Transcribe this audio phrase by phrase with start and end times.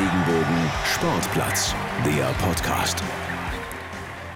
[0.00, 1.74] Regenbogen Sportplatz,
[2.06, 3.02] der Podcast.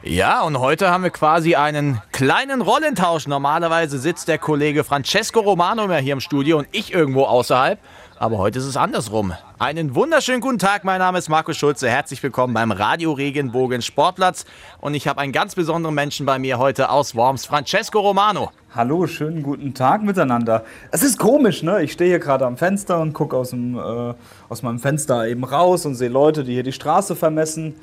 [0.02, 3.26] Ja, und heute haben wir quasi einen kleinen Rollentausch.
[3.26, 7.78] Normalerweise sitzt der Kollege Francesco Romano mehr hier im Studio und ich irgendwo außerhalb.
[8.18, 9.32] Aber heute ist es andersrum.
[9.64, 11.88] Einen wunderschönen guten Tag, mein Name ist Markus Schulze.
[11.88, 14.44] Herzlich willkommen beim Radio Regenbogen Sportplatz.
[14.79, 18.50] Und ich habe einen ganz besonderen Menschen bei mir heute aus Worms, Francesco Romano.
[18.74, 20.66] Hallo, schönen guten Tag miteinander.
[20.90, 21.82] Es ist komisch, ne?
[21.82, 24.14] Ich stehe hier gerade am Fenster und gucke aus, äh,
[24.50, 27.75] aus meinem Fenster eben raus und sehe Leute, die hier die Straße vermessen.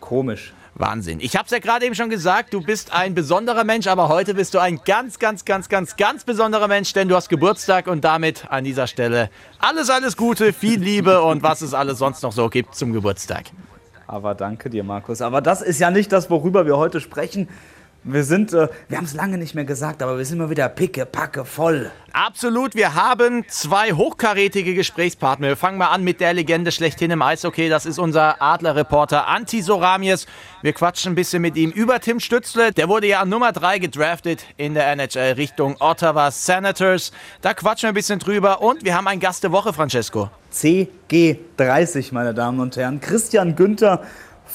[0.00, 0.52] Komisch.
[0.74, 1.20] Wahnsinn.
[1.20, 4.34] Ich habe es ja gerade eben schon gesagt, du bist ein besonderer Mensch, aber heute
[4.34, 8.02] bist du ein ganz, ganz, ganz, ganz, ganz besonderer Mensch, denn du hast Geburtstag und
[8.04, 12.32] damit an dieser Stelle alles, alles Gute, viel Liebe und was es alles sonst noch
[12.32, 13.44] so gibt zum Geburtstag.
[14.06, 15.22] Aber danke dir, Markus.
[15.22, 17.48] Aber das ist ja nicht das, worüber wir heute sprechen.
[18.04, 20.68] Wir sind, äh, wir haben es lange nicht mehr gesagt, aber wir sind immer wieder
[20.68, 21.88] picke, packe, voll.
[22.12, 25.46] Absolut, wir haben zwei hochkarätige Gesprächspartner.
[25.46, 27.68] Wir fangen mal an mit der Legende schlechthin im Eishockey.
[27.68, 30.26] Das ist unser Adlerreporter Anti Soramies.
[30.62, 32.72] Wir quatschen ein bisschen mit ihm über Tim Stützle.
[32.72, 37.12] Der wurde ja an Nummer 3 gedraftet in der NHL Richtung Ottawa Senators.
[37.40, 38.62] Da quatschen wir ein bisschen drüber.
[38.62, 40.28] Und wir haben einen Gast der Woche, Francesco.
[40.52, 43.00] CG30, meine Damen und Herren.
[43.00, 44.02] Christian Günther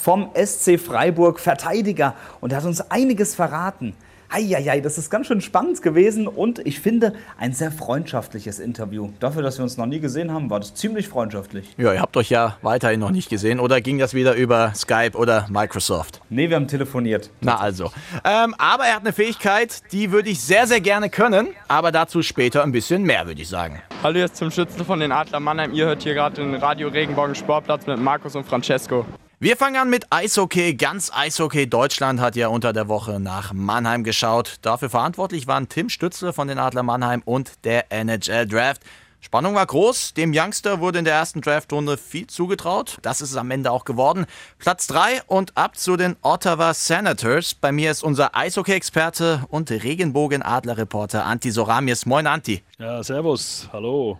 [0.01, 2.13] vom SC Freiburg, Verteidiger.
[2.39, 3.95] Und er hat uns einiges verraten.
[4.29, 9.09] Eieiei, das ist ganz schön spannend gewesen und ich finde ein sehr freundschaftliches Interview.
[9.21, 11.73] Dafür, dass wir uns noch nie gesehen haben, war das ziemlich freundschaftlich.
[11.77, 15.11] Ja, ihr habt euch ja weiterhin noch nicht gesehen oder ging das wieder über Skype
[15.15, 16.19] oder Microsoft?
[16.29, 17.29] Nee, wir haben telefoniert.
[17.39, 17.91] Na also.
[18.25, 22.21] Ähm, aber er hat eine Fähigkeit, die würde ich sehr, sehr gerne können, aber dazu
[22.21, 23.81] später ein bisschen mehr, würde ich sagen.
[24.03, 25.73] Hallo, jetzt zum Schützen von den Adler Mannheim.
[25.73, 29.05] Ihr hört hier gerade den Radio Regenbogen Sportplatz mit Markus und Francesco.
[29.39, 30.73] Wir fangen an mit Eishockey.
[30.73, 34.55] Ganz Eishockey Deutschland hat ja unter der Woche nach Mannheim geschaut.
[34.63, 38.81] Dafür verantwortlich waren Tim Stützle von den Adler Mannheim und der NHL Draft.
[39.19, 40.15] Spannung war groß.
[40.15, 42.97] Dem Youngster wurde in der ersten Draftrunde viel zugetraut.
[43.03, 44.25] Das ist es am Ende auch geworden.
[44.57, 47.53] Platz 3 und ab zu den Ottawa Senators.
[47.53, 52.07] Bei mir ist unser Eishockey-Experte und Regenbogen-Adler-Reporter Anti Soramies.
[52.07, 52.63] Moin, Anti.
[52.79, 53.69] Ja, servus.
[53.71, 54.17] Hallo.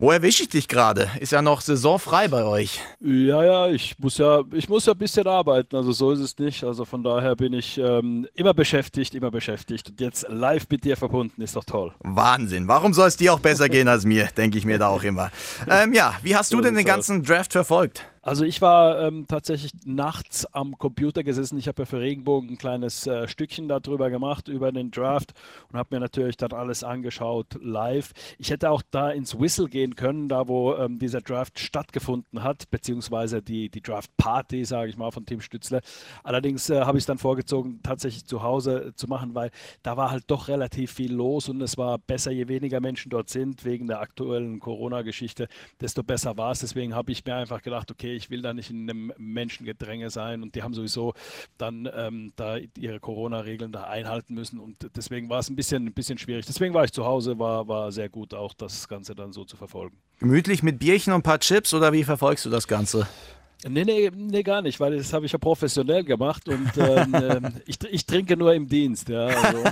[0.00, 1.10] Wo erwische ich dich gerade?
[1.20, 2.80] Ist ja noch saisonfrei bei euch.
[3.00, 6.38] Ja, ja, ich muss ja, ich muss ja ein bisschen arbeiten, also so ist es
[6.38, 6.64] nicht.
[6.64, 9.90] Also von daher bin ich ähm, immer beschäftigt, immer beschäftigt.
[9.90, 11.92] Und jetzt live mit dir verbunden, ist doch toll.
[11.98, 12.66] Wahnsinn.
[12.66, 15.30] Warum soll es dir auch besser gehen als mir, denke ich mir da auch immer.
[15.68, 18.09] Ähm, ja, wie hast du denn den ganzen Draft verfolgt?
[18.22, 21.56] Also ich war ähm, tatsächlich nachts am Computer gesessen.
[21.56, 25.32] Ich habe ja für Regenbogen ein kleines äh, Stückchen darüber gemacht, über den Draft
[25.72, 28.12] und habe mir natürlich dann alles angeschaut live.
[28.36, 32.70] Ich hätte auch da ins Whistle gehen können, da wo ähm, dieser Draft stattgefunden hat,
[32.70, 35.80] beziehungsweise die, die Draft-Party, sage ich mal, von Tim Stützle.
[36.22, 39.50] Allerdings äh, habe ich es dann vorgezogen, tatsächlich zu Hause zu machen, weil
[39.82, 43.30] da war halt doch relativ viel los und es war besser, je weniger Menschen dort
[43.30, 45.48] sind, wegen der aktuellen Corona-Geschichte,
[45.80, 46.60] desto besser war es.
[46.60, 50.10] Deswegen habe ich mir einfach gedacht, okay, okay, ich will da nicht in einem Menschengedränge
[50.10, 51.14] sein und die haben sowieso
[51.58, 55.92] dann ähm, da ihre Corona-Regeln da einhalten müssen und deswegen war es ein bisschen, ein
[55.92, 56.46] bisschen schwierig.
[56.46, 59.56] Deswegen war ich zu Hause, war, war sehr gut auch das Ganze dann so zu
[59.56, 59.96] verfolgen.
[60.18, 63.06] Gemütlich mit Bierchen und ein paar Chips oder wie verfolgst du das Ganze?
[63.68, 67.52] Nee, nee, nee, gar nicht, weil das habe ich ja professionell gemacht und ähm, ähm
[67.66, 69.10] ich, ich, trinke nur im Dienst.
[69.10, 69.62] Ja, also.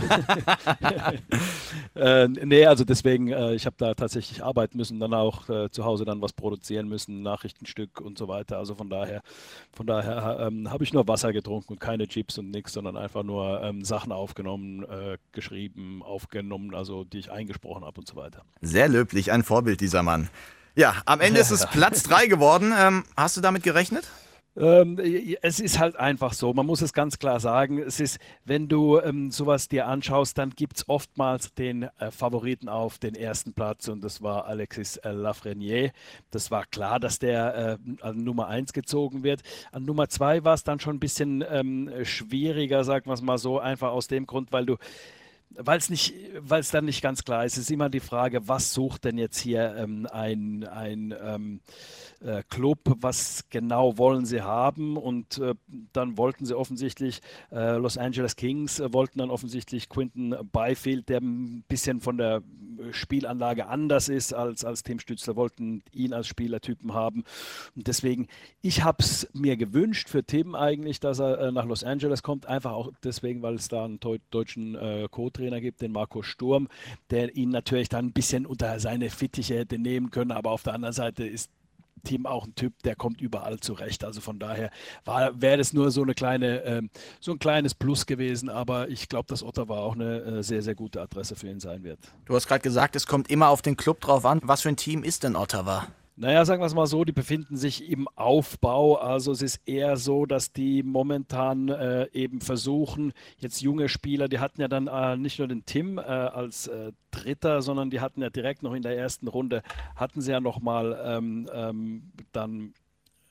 [1.94, 5.87] äh, nee, also deswegen, äh, ich habe da tatsächlich arbeiten müssen, dann auch äh, zu
[5.87, 8.59] Hause dann was produzieren müssen, Nachrichtenstück und so weiter.
[8.59, 9.22] Also von daher,
[9.72, 13.22] von daher ähm, habe ich nur Wasser getrunken und keine Chips und nichts, sondern einfach
[13.22, 18.43] nur ähm, Sachen aufgenommen, äh, geschrieben, aufgenommen, also die ich eingesprochen habe und so weiter.
[18.60, 20.28] Sehr löblich, ein Vorbild dieser Mann.
[20.78, 22.72] Ja, am Ende ist es Platz 3 geworden.
[22.78, 24.09] Ähm, hast du damit gerechnet?
[24.56, 24.97] Ähm,
[25.43, 27.78] es ist halt einfach so, man muss es ganz klar sagen.
[27.81, 32.69] Es ist, wenn du ähm, sowas dir anschaust, dann gibt es oftmals den äh, Favoriten
[32.69, 35.91] auf den ersten Platz und das war Alexis äh, Lafreniere.
[36.31, 39.43] Das war klar, dass der äh, an Nummer 1 gezogen wird.
[39.72, 43.39] An Nummer 2 war es dann schon ein bisschen ähm, schwieriger, sagen wir es mal
[43.39, 44.77] so, einfach aus dem Grund, weil du
[45.60, 48.72] weil es nicht, weil es dann nicht ganz klar ist, ist immer die Frage, was
[48.72, 51.60] sucht denn jetzt hier ähm, ein, ein ähm,
[52.20, 54.97] äh, Club, was genau wollen sie haben?
[54.97, 55.54] Und äh,
[55.92, 61.21] dann wollten sie offensichtlich äh, Los Angeles Kings, äh, wollten dann offensichtlich Quinton Byfield, der
[61.21, 62.42] ein bisschen von der
[62.92, 67.24] Spielanlage anders ist als, als Tim Stützler, wollten ihn als Spielertypen haben.
[67.74, 68.28] Und deswegen,
[68.62, 72.47] ich habe es mir gewünscht für Tim eigentlich, dass er äh, nach Los Angeles kommt,
[72.47, 74.00] einfach auch deswegen, weil es da einen
[74.30, 75.09] deutschen äh,
[75.48, 76.68] Co-Trainer gibt, den Marco Sturm,
[77.10, 80.74] der ihn natürlich dann ein bisschen unter seine Fittiche hätte nehmen können, aber auf der
[80.74, 81.50] anderen Seite ist
[82.04, 84.04] Team auch ein Typ, der kommt überall zurecht.
[84.04, 84.71] Also von daher
[85.04, 86.83] wäre das nur so eine kleine, äh,
[87.18, 90.77] so ein kleines Plus gewesen, aber ich glaube, dass Ottawa auch eine äh, sehr, sehr
[90.77, 91.98] gute Adresse für ihn sein wird.
[92.24, 94.41] Du hast gerade gesagt, es kommt immer auf den Club drauf an.
[94.45, 95.89] Was für ein Team ist denn Ottawa?
[96.20, 98.97] Naja, sagen wir es mal so, die befinden sich im Aufbau.
[98.97, 104.41] Also es ist eher so, dass die momentan äh, eben versuchen, jetzt junge Spieler, die
[104.41, 108.20] hatten ja dann äh, nicht nur den Tim äh, als äh, Dritter, sondern die hatten
[108.20, 109.62] ja direkt noch in der ersten Runde,
[109.94, 112.74] hatten sie ja nochmal ähm, ähm, dann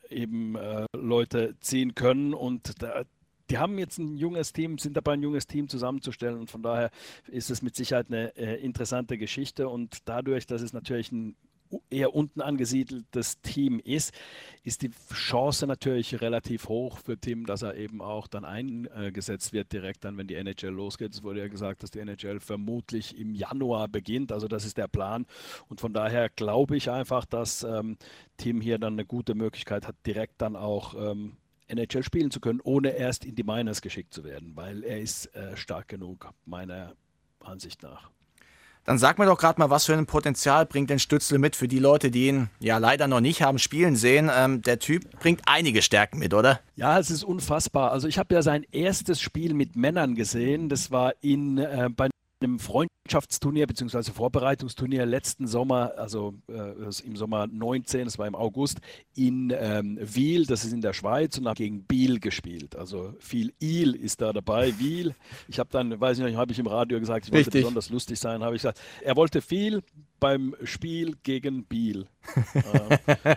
[0.10, 2.34] eben äh, Leute ziehen können.
[2.34, 3.04] Und da,
[3.50, 6.40] die haben jetzt ein junges Team, sind dabei, ein junges Team zusammenzustellen.
[6.40, 6.92] Und von daher
[7.28, 9.68] ist es mit Sicherheit eine äh, interessante Geschichte.
[9.68, 11.36] Und dadurch, dass es natürlich ein
[11.90, 14.14] eher unten angesiedeltes Team ist,
[14.64, 19.72] ist die Chance natürlich relativ hoch für Tim, dass er eben auch dann eingesetzt wird,
[19.72, 21.14] direkt dann, wenn die NHL losgeht.
[21.14, 24.88] Es wurde ja gesagt, dass die NHL vermutlich im Januar beginnt, also das ist der
[24.88, 25.26] Plan.
[25.68, 27.98] Und von daher glaube ich einfach, dass ähm,
[28.38, 31.38] Tim hier dann eine gute Möglichkeit hat, direkt dann auch ähm,
[31.68, 35.34] NHL spielen zu können, ohne erst in die Miners geschickt zu werden, weil er ist
[35.36, 36.96] äh, stark genug, meiner
[37.40, 38.10] Ansicht nach.
[38.88, 41.68] Dann sag mir doch gerade mal, was für ein Potenzial bringt denn Stützle mit für
[41.68, 44.32] die Leute, die ihn ja leider noch nicht haben spielen sehen.
[44.34, 46.62] Ähm, der Typ bringt einige Stärken mit, oder?
[46.78, 47.92] Ja, es ist unfassbar.
[47.92, 50.70] Also ich habe ja sein erstes Spiel mit Männern gesehen.
[50.70, 52.08] Das war in, äh, bei
[52.42, 54.12] einem Freundschaftsturnier bzw.
[54.12, 56.74] Vorbereitungsturnier letzten Sommer, also äh,
[57.04, 58.80] im Sommer 19, das war im August,
[59.16, 62.76] in ähm, Wiel, das ist in der Schweiz, und habe gegen Biel gespielt.
[62.76, 65.16] Also viel Il ist da dabei, Wiel.
[65.48, 67.62] Ich habe dann, weiß ich nicht, habe ich im Radio gesagt, ich wollte Richtig.
[67.62, 69.84] besonders lustig sein, habe ich gesagt, er wollte viel,
[70.20, 72.06] beim Spiel gegen Biel.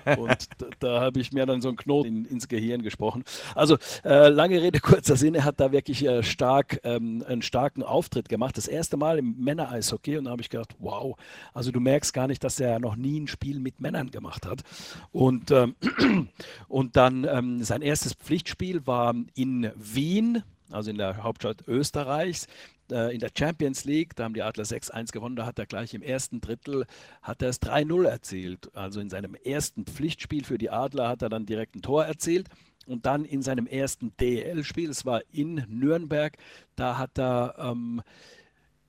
[0.05, 3.25] äh, und da, da habe ich mir dann so einen Knoten in, ins Gehirn gesprochen.
[3.55, 7.83] Also äh, lange Rede, kurzer Sinn, er hat da wirklich äh, stark, ähm, einen starken
[7.83, 8.57] Auftritt gemacht.
[8.57, 11.17] Das erste Mal im Männer-Eishockey und da habe ich gedacht, wow,
[11.55, 14.63] also du merkst gar nicht, dass er noch nie ein Spiel mit Männern gemacht hat.
[15.13, 15.77] Und, ähm,
[16.69, 20.43] und dann ähm, sein erstes Pflichtspiel war in Wien
[20.73, 22.47] also in der Hauptstadt Österreichs
[22.93, 25.95] äh, in der Champions League, da haben die Adler 6-1 gewonnen, da hat er gleich
[25.95, 26.87] im ersten Drittel
[27.23, 28.75] hat er es 3-0 erzielt.
[28.75, 32.49] Also in seinem ersten Pflichtspiel für die Adler hat er dann direkt ein Tor erzielt.
[32.87, 36.37] Und dann in seinem ersten DL-Spiel, es war in Nürnberg,
[36.77, 38.03] da hat er ähm,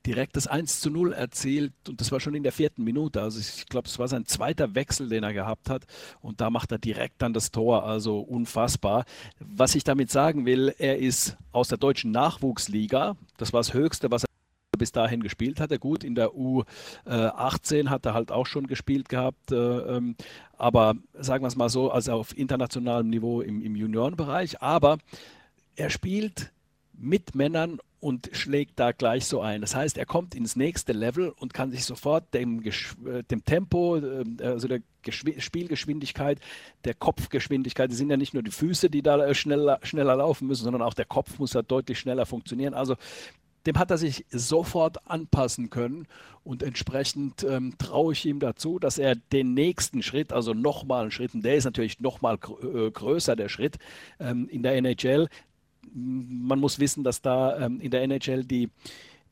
[0.05, 3.21] direkt das 1 zu 0 erzielt und das war schon in der vierten Minute.
[3.21, 5.85] Also ich glaube, es war sein zweiter Wechsel, den er gehabt hat
[6.21, 9.05] und da macht er direkt dann das Tor, also unfassbar.
[9.39, 14.11] Was ich damit sagen will, er ist aus der deutschen Nachwuchsliga, das war das Höchste,
[14.11, 14.31] was er
[14.77, 15.77] bis dahin gespielt hatte.
[15.77, 20.15] Gut, in der U18 hat er halt auch schon gespielt gehabt, äh, ähm,
[20.57, 24.61] aber sagen wir es mal so, also auf internationalem Niveau im, im Juniorenbereich.
[24.61, 24.97] Aber
[25.75, 26.51] er spielt
[27.01, 29.61] mit Männern und schlägt da gleich so ein.
[29.61, 33.97] Das heißt, er kommt ins nächste Level und kann sich sofort dem, äh, dem Tempo,
[33.97, 36.39] äh, also der Spielgeschwindigkeit,
[36.83, 40.47] der Kopfgeschwindigkeit, das sind ja nicht nur die Füße, die da äh, schneller, schneller laufen
[40.47, 42.73] müssen, sondern auch der Kopf muss ja deutlich schneller funktionieren.
[42.73, 42.95] Also
[43.65, 46.07] dem hat er sich sofort anpassen können
[46.43, 51.11] und entsprechend ähm, traue ich ihm dazu, dass er den nächsten Schritt, also nochmal einen
[51.11, 53.77] Schritt, und der ist natürlich nochmal gr größer, der Schritt
[54.19, 55.27] ähm, in der NHL,
[55.93, 58.69] man muss wissen, dass da ähm, in der NHL die,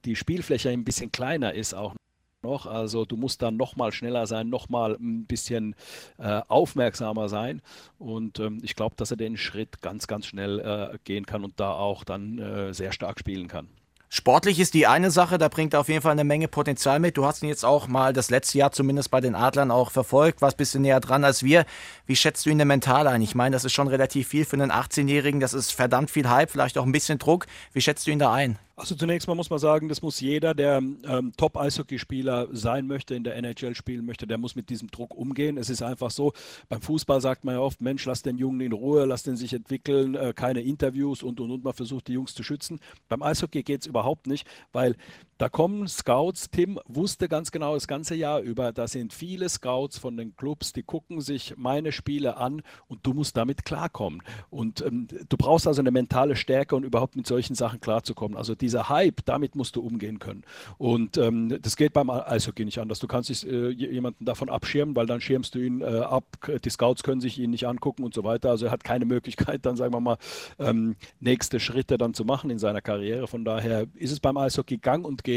[0.05, 1.93] die Spielfläche ein bisschen kleiner ist auch
[2.41, 2.65] noch.
[2.65, 5.75] Also du musst dann noch mal schneller sein, noch mal ein bisschen
[6.17, 7.61] äh, aufmerksamer sein.
[7.97, 11.59] Und ähm, ich glaube, dass er den Schritt ganz, ganz schnell äh, gehen kann und
[11.59, 13.67] da auch dann äh, sehr stark spielen kann.
[14.11, 17.15] Sportlich ist die eine Sache, da bringt er auf jeden Fall eine Menge Potenzial mit.
[17.15, 20.41] Du hast ihn jetzt auch mal das letzte Jahr zumindest bei den Adlern auch verfolgt,
[20.41, 21.63] warst ein bisschen näher dran als wir.
[22.07, 23.21] Wie schätzt du ihn denn mental ein?
[23.21, 26.49] Ich meine, das ist schon relativ viel für einen 18-Jährigen, das ist verdammt viel Hype,
[26.49, 27.45] vielleicht auch ein bisschen Druck.
[27.71, 28.57] Wie schätzt du ihn da ein?
[28.79, 33.25] Also zunächst mal muss man sagen, das muss jeder, der ähm, Top-Eishockeyspieler sein möchte, in
[33.25, 35.57] der NHL spielen möchte, der muss mit diesem Druck umgehen.
[35.57, 36.31] Es ist einfach so,
[36.69, 39.53] beim Fußball sagt man ja oft, Mensch, lass den Jungen in Ruhe, lass den sich
[39.53, 42.79] entwickeln, äh, keine Interviews und, und, und, man versucht die Jungs zu schützen.
[43.09, 44.95] Beim Eishockey geht es überhaupt nicht, weil
[45.39, 49.97] da kommen Scouts, Tim wusste ganz genau das ganze Jahr über, da sind viele Scouts
[49.97, 54.21] von den Clubs, die gucken sich meine Spiele an und du musst damit klarkommen.
[54.49, 58.37] Und ähm, du brauchst also eine mentale Stärke, um überhaupt mit solchen Sachen klarzukommen.
[58.37, 60.43] Also dieser Hype, damit musst du umgehen können.
[60.77, 62.99] Und ähm, das geht beim Eishockey nicht anders.
[62.99, 66.25] Du kannst dich, äh, jemanden davon abschirmen, weil dann schirmst du ihn äh, ab.
[66.65, 68.49] Die Scouts können sich ihn nicht angucken und so weiter.
[68.49, 70.17] Also er hat keine Möglichkeit, dann sagen wir mal,
[70.59, 73.25] ähm, nächste Schritte dann zu machen in seiner Karriere.
[73.27, 75.28] Von daher ist es beim Eishockey gang und gäbe.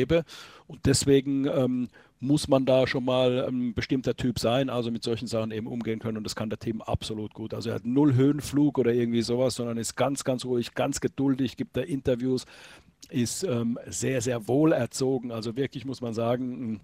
[0.66, 1.88] Und deswegen ähm,
[2.20, 5.98] muss man da schon mal ein bestimmter Typ sein, also mit solchen Sachen eben umgehen
[5.98, 6.18] können.
[6.18, 7.52] Und das kann der Team absolut gut.
[7.52, 11.56] Also er hat null Höhenflug oder irgendwie sowas, sondern ist ganz, ganz ruhig, ganz geduldig,
[11.56, 12.46] gibt da Interviews,
[13.10, 15.32] ist ähm, sehr, sehr wohlerzogen.
[15.32, 16.80] Also wirklich muss man sagen,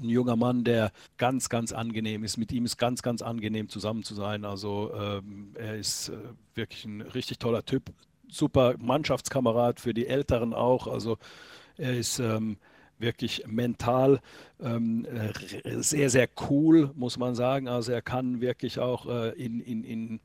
[0.00, 2.36] ein junger Mann, der ganz, ganz angenehm ist.
[2.36, 4.44] Mit ihm ist ganz, ganz angenehm zusammen zu sein.
[4.44, 6.16] Also ähm, er ist äh,
[6.54, 7.92] wirklich ein richtig toller Typ.
[8.28, 10.86] Super Mannschaftskamerad für die Älteren auch.
[10.86, 11.18] Also
[11.76, 12.56] er ist ähm,
[12.98, 14.20] wirklich mental
[14.60, 15.06] ähm,
[15.64, 17.68] sehr, sehr cool, muss man sagen.
[17.68, 20.20] Also er kann wirklich auch äh, in, in, in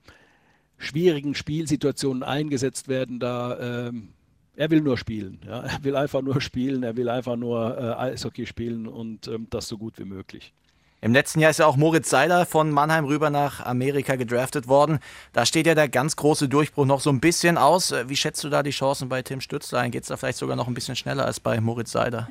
[0.78, 3.20] schwierigen Spielsituationen eingesetzt werden.
[3.20, 4.10] Da ähm,
[4.56, 5.40] er will nur spielen.
[5.46, 5.62] Ja?
[5.62, 9.68] Er will einfach nur spielen, er will einfach nur äh, Eishockey spielen und ähm, das
[9.68, 10.54] so gut wie möglich.
[11.02, 15.00] Im letzten Jahr ist ja auch Moritz Seider von Mannheim rüber nach Amerika gedraftet worden.
[15.32, 17.94] Da steht ja der ganz große Durchbruch noch so ein bisschen aus.
[18.08, 19.92] Wie schätzt du da die Chancen bei Tim Stützler ein?
[19.92, 22.30] Geht es da vielleicht sogar noch ein bisschen schneller als bei Moritz Seider?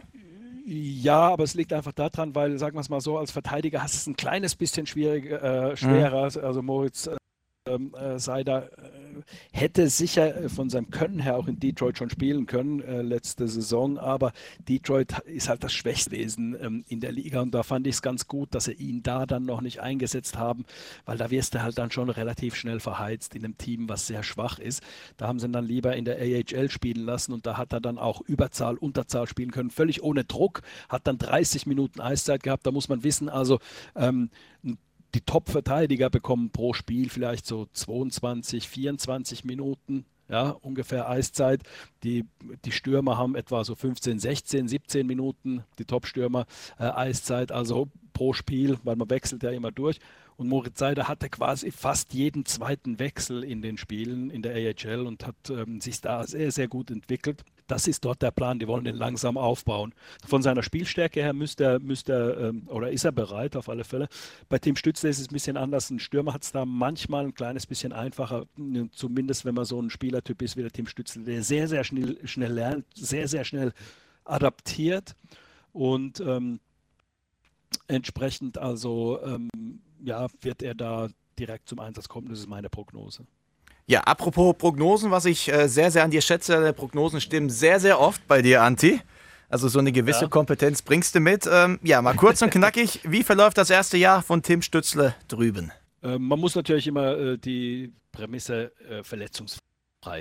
[0.66, 3.94] Ja, aber es liegt einfach daran, weil, sagen wir es mal so, als Verteidiger hast
[3.94, 6.28] du es ein kleines bisschen schwierig, äh, schwerer.
[6.30, 6.44] Mhm.
[6.44, 7.16] Also Moritz äh,
[7.68, 8.97] ähm, äh, Seider äh,
[9.52, 13.48] hätte sicher äh, von seinem Können her auch in Detroit schon spielen können äh, letzte
[13.48, 14.32] Saison, aber
[14.68, 18.26] Detroit ist halt das Schwächstwesen ähm, in der Liga und da fand ich es ganz
[18.26, 20.64] gut, dass sie ihn da dann noch nicht eingesetzt haben,
[21.04, 24.22] weil da wirst du halt dann schon relativ schnell verheizt in einem Team, was sehr
[24.22, 24.82] schwach ist.
[25.16, 27.80] Da haben sie ihn dann lieber in der AHL spielen lassen und da hat er
[27.80, 32.66] dann auch Überzahl, Unterzahl spielen können, völlig ohne Druck, hat dann 30 Minuten Eiszeit gehabt.
[32.66, 33.58] Da muss man wissen, also
[33.94, 34.30] ähm,
[34.64, 34.78] ein
[35.14, 41.62] die Top-Verteidiger bekommen pro Spiel vielleicht so 22, 24 Minuten, ja, ungefähr Eiszeit.
[42.02, 42.26] Die,
[42.64, 46.46] die Stürmer haben etwa so 15, 16, 17 Minuten, die Top-Stürmer
[46.78, 49.98] äh, Eiszeit, also pro Spiel, weil man wechselt ja immer durch.
[50.36, 55.06] Und Moritz Seider hatte quasi fast jeden zweiten Wechsel in den Spielen in der AHL
[55.06, 57.42] und hat ähm, sich da sehr, sehr gut entwickelt.
[57.68, 58.58] Das ist dort der Plan.
[58.58, 59.94] Die wollen den langsam aufbauen.
[60.26, 63.84] Von seiner Spielstärke her müsste er, müsste er ähm, oder ist er bereit auf alle
[63.84, 64.08] Fälle.
[64.48, 65.90] Bei Tim Stützle ist es ein bisschen anders.
[65.90, 68.46] Ein Stürmer hat es da manchmal ein kleines bisschen einfacher,
[68.92, 72.18] zumindest wenn man so ein Spielertyp ist wie der Tim Stützle, der sehr, sehr schnell,
[72.26, 73.72] schnell lernt, sehr, sehr schnell
[74.24, 75.14] adaptiert
[75.72, 76.60] und ähm,
[77.86, 79.50] entsprechend also ähm,
[80.02, 81.08] ja, wird er da
[81.38, 82.28] direkt zum Einsatz kommen.
[82.28, 83.26] Das ist meine Prognose.
[83.88, 87.80] Ja, apropos Prognosen, was ich äh, sehr, sehr an dir schätze, der Prognosen stimmen sehr,
[87.80, 89.00] sehr oft bei dir, Anti.
[89.48, 90.28] Also so eine gewisse ja.
[90.28, 91.48] Kompetenz bringst du mit.
[91.50, 95.72] Ähm, ja, mal kurz und knackig, wie verläuft das erste Jahr von Tim Stützle drüben?
[96.02, 99.67] Ähm, man muss natürlich immer äh, die Prämisse äh, verletzungsfrei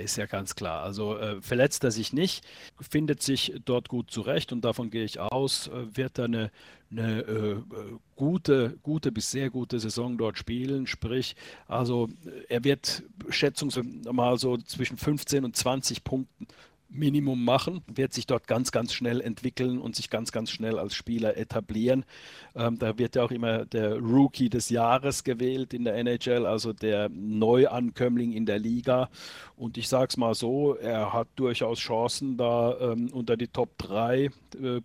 [0.00, 0.82] ist ja ganz klar.
[0.82, 2.44] Also äh, verletzt er sich nicht,
[2.80, 6.50] findet sich dort gut zurecht und davon gehe ich aus, äh, wird er eine,
[6.90, 7.56] eine äh,
[8.16, 10.86] gute, gute bis sehr gute Saison dort spielen.
[10.86, 11.36] Sprich,
[11.68, 12.08] also
[12.48, 16.48] er wird schätzungsweise mal so zwischen 15 und 20 Punkten
[16.88, 20.94] Minimum machen, wird sich dort ganz, ganz schnell entwickeln und sich ganz, ganz schnell als
[20.94, 22.04] Spieler etablieren.
[22.54, 26.72] Ähm, da wird ja auch immer der Rookie des Jahres gewählt in der NHL, also
[26.72, 29.10] der Neuankömmling in der Liga.
[29.56, 33.76] Und ich sage es mal so, er hat durchaus Chancen, da ähm, unter die Top
[33.78, 34.30] 3 äh,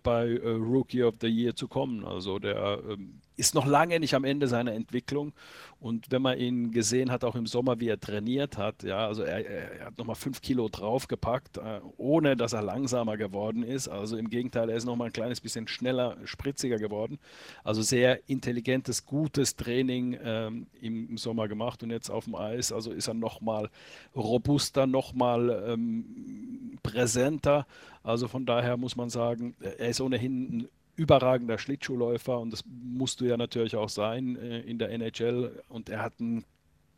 [0.02, 2.04] bei äh, Rookie of the Year zu kommen.
[2.04, 5.32] Also der ähm, ist noch lange nicht am Ende seiner Entwicklung.
[5.80, 9.22] Und wenn man ihn gesehen hat, auch im Sommer, wie er trainiert hat, ja, also
[9.22, 13.88] er, er hat nochmal fünf Kilo draufgepackt, äh, ohne dass er langsamer geworden ist.
[13.88, 17.18] Also im Gegenteil, er ist nochmal ein kleines bisschen schneller, spritziger geworden.
[17.64, 22.72] Also sehr intelligentes, gutes Training ähm, im, Sommer gemacht und jetzt auf dem Eis.
[22.72, 23.68] Also ist er nochmal
[24.16, 27.66] robuster, nochmal ähm, präsenter.
[28.02, 33.20] Also von daher muss man sagen, er ist ohnehin ein überragender Schlittschuhläufer und das musst
[33.20, 36.44] du ja natürlich auch sein äh, in der NHL und er hat ein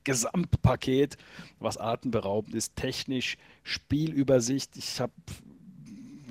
[0.05, 1.17] Gesamtpaket,
[1.59, 4.76] was atemberaubend ist, technisch, Spielübersicht.
[4.76, 5.12] Ich habe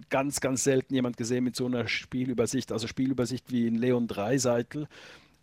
[0.10, 4.88] ganz, ganz selten jemand gesehen mit so einer Spielübersicht, also Spielübersicht wie in Leon Dreiseitel.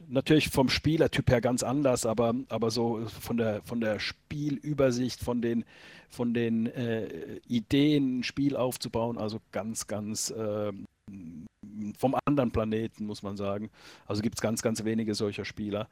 [0.08, 5.42] Natürlich vom Spielertyp her ganz anders, aber, aber so von der, von der Spielübersicht, von
[5.42, 5.64] den,
[6.08, 10.72] von den äh, Ideen, ein Spiel aufzubauen, also ganz, ganz äh,
[11.98, 13.70] vom anderen Planeten, muss man sagen.
[14.06, 15.88] Also gibt es ganz, ganz wenige solcher Spieler,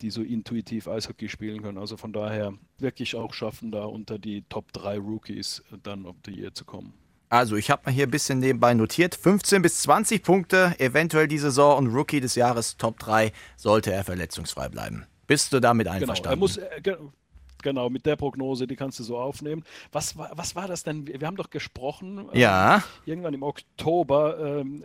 [0.00, 1.78] die so intuitiv Eishockey spielen können.
[1.78, 6.32] Also von daher wirklich auch schaffen, da unter die Top 3 Rookies dann of the
[6.32, 6.94] Year zu kommen.
[7.28, 9.16] Also, ich habe mal hier ein bisschen nebenbei notiert.
[9.16, 14.04] 15 bis 20 Punkte, eventuell die Saison und Rookie des Jahres Top 3 sollte er
[14.04, 15.06] verletzungsfrei bleiben.
[15.26, 16.40] Bist du damit einverstanden?
[16.40, 17.25] Genau, er muss, äh,
[17.66, 19.64] genau, mit der Prognose, die kannst du so aufnehmen.
[19.90, 21.04] Was war, was war das denn?
[21.08, 22.28] Wir haben doch gesprochen.
[22.32, 22.76] Ja.
[22.76, 24.84] Ähm, irgendwann im Oktober, ähm,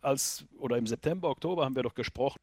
[0.00, 2.38] als, oder im September, Oktober haben wir doch gesprochen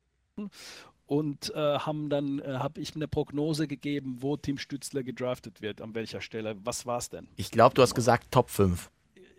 [1.08, 5.82] und äh, haben dann, äh, habe ich eine Prognose gegeben, wo Tim Stützler gedraftet wird,
[5.82, 6.56] an welcher Stelle.
[6.64, 7.28] Was war es denn?
[7.36, 8.92] Ich glaube, du hast gesagt Top 5.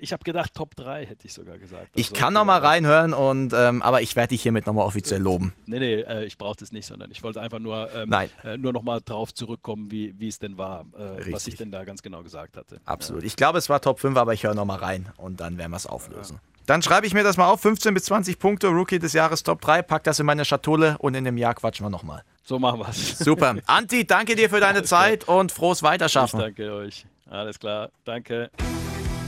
[0.02, 1.90] Ich habe gedacht, Top 3 hätte ich sogar gesagt.
[1.94, 4.82] Ich also, kann noch mal reinhören, und, ähm, aber ich werde dich hiermit noch mal
[4.82, 5.52] offiziell loben.
[5.66, 8.28] Nee, nee, äh, ich brauche das nicht, sondern ich wollte einfach nur, ähm, Nein.
[8.42, 11.70] Äh, nur noch mal drauf zurückkommen, wie, wie es denn war, äh, was ich denn
[11.70, 12.80] da ganz genau gesagt hatte.
[12.84, 13.22] Absolut.
[13.22, 13.26] Ja.
[13.28, 15.70] Ich glaube, es war Top 5, aber ich höre noch mal rein und dann werden
[15.70, 16.40] wir es auflösen.
[16.42, 16.52] Ja.
[16.66, 17.60] Dann schreibe ich mir das mal auf.
[17.60, 19.82] 15 bis 20 Punkte, Rookie des Jahres Top 3.
[19.82, 22.24] Pack das in meine Schatulle und in dem Jahr quatschen wir nochmal.
[22.42, 23.18] So machen wir es.
[23.18, 23.54] Super.
[23.66, 26.40] Anti, danke dir für deine Zeit und frohes Weiterschaffen.
[26.40, 27.06] Ich danke euch.
[27.30, 27.90] Alles klar.
[28.04, 28.50] Danke.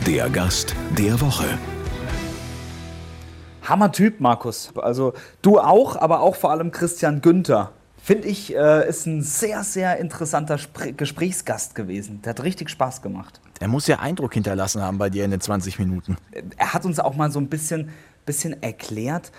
[0.07, 1.59] Der Gast der Woche.
[3.63, 4.71] Hammer-Typ, Markus.
[4.77, 7.73] Also du auch, aber auch vor allem Christian Günther.
[8.03, 12.21] Finde ich, äh, ist ein sehr, sehr interessanter Spr Gesprächsgast gewesen.
[12.21, 13.41] Der hat richtig Spaß gemacht.
[13.61, 16.19] Er muss ja Eindruck hinterlassen haben bei dir in den 20 Minuten.
[16.59, 17.89] Er hat uns auch mal so ein bisschen,
[18.27, 19.33] bisschen erklärt,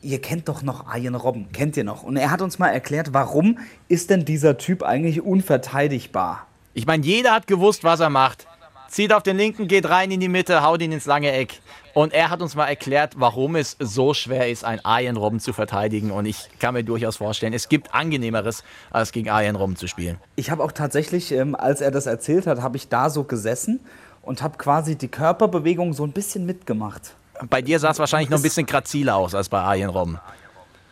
[0.00, 2.04] ihr kennt doch noch Arjen Robben, kennt ihr noch?
[2.04, 6.46] Und er hat uns mal erklärt, warum ist denn dieser Typ eigentlich unverteidigbar?
[6.72, 8.46] Ich meine, jeder hat gewusst, was er macht.
[8.94, 11.58] Zieht auf den linken, geht rein in die Mitte, haut ihn ins lange Eck.
[11.94, 15.52] Und er hat uns mal erklärt, warum es so schwer ist, einen Arjen Robben zu
[15.52, 16.12] verteidigen.
[16.12, 20.18] Und ich kann mir durchaus vorstellen, es gibt angenehmeres, als gegen Arjen Robben zu spielen.
[20.36, 23.80] Ich habe auch tatsächlich, ähm, als er das erzählt hat, habe ich da so gesessen
[24.22, 27.16] und habe quasi die Körperbewegung so ein bisschen mitgemacht.
[27.50, 30.20] Bei dir sah es wahrscheinlich noch ein bisschen graziler aus als bei Arjen Robben.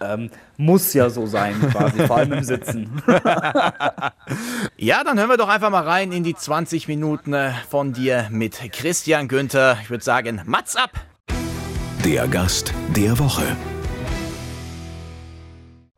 [0.02, 3.02] Ähm, muss ja so sein, quasi, vor allem im Sitzen.
[4.76, 8.28] ja, dann hören wir doch einfach mal rein in die 20 Minuten äh, von dir
[8.30, 9.78] mit Christian Günther.
[9.82, 10.90] Ich würde sagen, Mats ab!
[12.04, 13.56] Der Gast der Woche.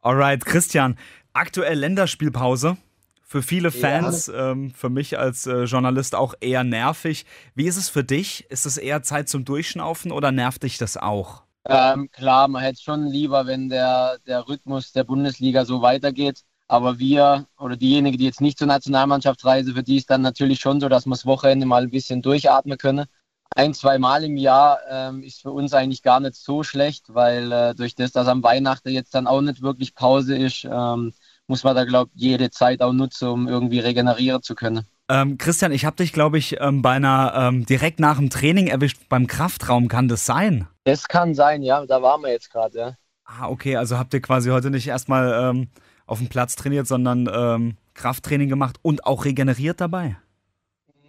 [0.03, 0.99] Alright, Christian,
[1.33, 2.77] aktuell Länderspielpause.
[3.23, 4.53] Für viele Fans, ja.
[4.53, 7.25] ähm, für mich als äh, Journalist auch eher nervig.
[7.55, 8.49] Wie ist es für dich?
[8.51, 11.44] Ist es eher Zeit zum Durchschnaufen oder nervt dich das auch?
[11.67, 16.43] Ähm, klar, man hätte schon lieber, wenn der, der Rhythmus der Bundesliga so weitergeht.
[16.69, 20.81] Aber wir oder diejenigen, die jetzt nicht zur Nationalmannschaftsreise, für die ist dann natürlich schon
[20.81, 23.07] so, dass man das Wochenende mal ein bisschen durchatmen können.
[23.55, 27.53] Ein, zwei Mal im Jahr ähm, ist für uns eigentlich gar nicht so schlecht, weil
[27.53, 31.13] äh, durch das, dass am Weihnachten jetzt dann auch nicht wirklich Pause ist, ähm,
[31.47, 34.87] muss man da, glaube ich, jede Zeit auch nutzen, um irgendwie regenerieren zu können.
[35.11, 38.69] Ähm, Christian, ich habe dich, glaube ich, ähm, bei einer ähm, direkt nach dem Training
[38.69, 39.89] erwischt beim Kraftraum.
[39.89, 40.67] Kann das sein?
[40.85, 41.85] Das kann sein, ja.
[41.85, 42.97] Da waren wir jetzt gerade, ja.
[43.25, 43.77] Ah, okay.
[43.77, 45.69] Also habt ihr quasi heute nicht erstmal ähm,
[46.07, 50.17] auf dem Platz trainiert, sondern ähm, Krafttraining gemacht und auch regeneriert dabei?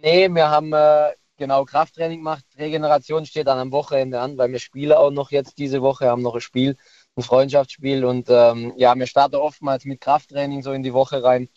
[0.02, 2.44] Nee, wir haben äh, genau Krafttraining gemacht.
[2.58, 6.22] Regeneration steht dann am Wochenende an, weil wir spielen auch noch jetzt diese Woche, haben
[6.22, 6.76] noch ein Spiel,
[7.16, 8.04] ein Freundschaftsspiel.
[8.04, 11.48] Und ähm, ja, wir starten oftmals mit Krafttraining so in die Woche rein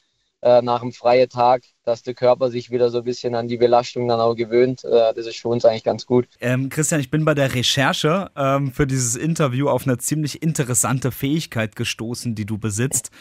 [0.41, 3.58] äh, nach einem freien Tag, dass der Körper sich wieder so ein bisschen an die
[3.58, 4.83] Belastung dann auch gewöhnt.
[4.83, 6.27] Äh, das ist für uns eigentlich ganz gut.
[6.40, 11.11] Ähm, Christian, ich bin bei der Recherche ähm, für dieses Interview auf eine ziemlich interessante
[11.11, 13.11] Fähigkeit gestoßen, die du besitzt.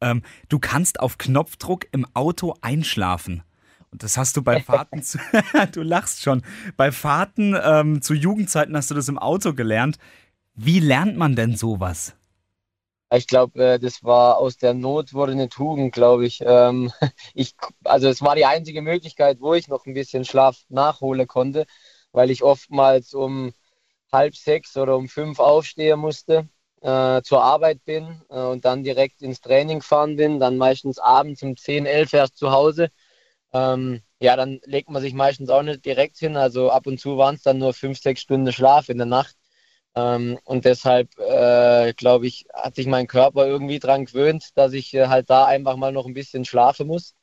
[0.00, 3.42] Ähm, du kannst auf Knopfdruck im Auto einschlafen.
[3.90, 5.18] Und das hast du bei Fahrten zu,
[5.72, 6.42] du lachst schon,
[6.76, 9.98] bei Fahrten ähm, zu Jugendzeiten hast du das im Auto gelernt.
[10.56, 12.16] Wie lernt man denn sowas?
[13.12, 16.40] Ich glaube, äh, das war aus der Not wurde eine Tugend, glaube ich.
[16.44, 16.90] Ähm,
[17.34, 17.54] ich.
[17.84, 21.66] Also es war die einzige Möglichkeit, wo ich noch ein bisschen Schlaf nachholen konnte,
[22.12, 23.52] weil ich oftmals um
[24.12, 26.48] halb sechs oder um fünf aufstehen musste,
[26.82, 31.42] äh, zur Arbeit bin äh, und dann direkt ins Training fahren bin, dann meistens abends
[31.42, 32.90] um zehn, elf erst zu Hause.
[33.52, 36.36] Ähm, ja, dann legt man sich meistens auch nicht direkt hin.
[36.36, 39.36] Also ab und zu waren es dann nur fünf, sechs Stunden Schlaf in der Nacht.
[39.96, 44.92] Ähm, und deshalb, äh, glaube ich, hat sich mein Körper irgendwie dran gewöhnt, dass ich
[44.94, 47.14] äh, halt da einfach mal noch ein bisschen schlafen muss.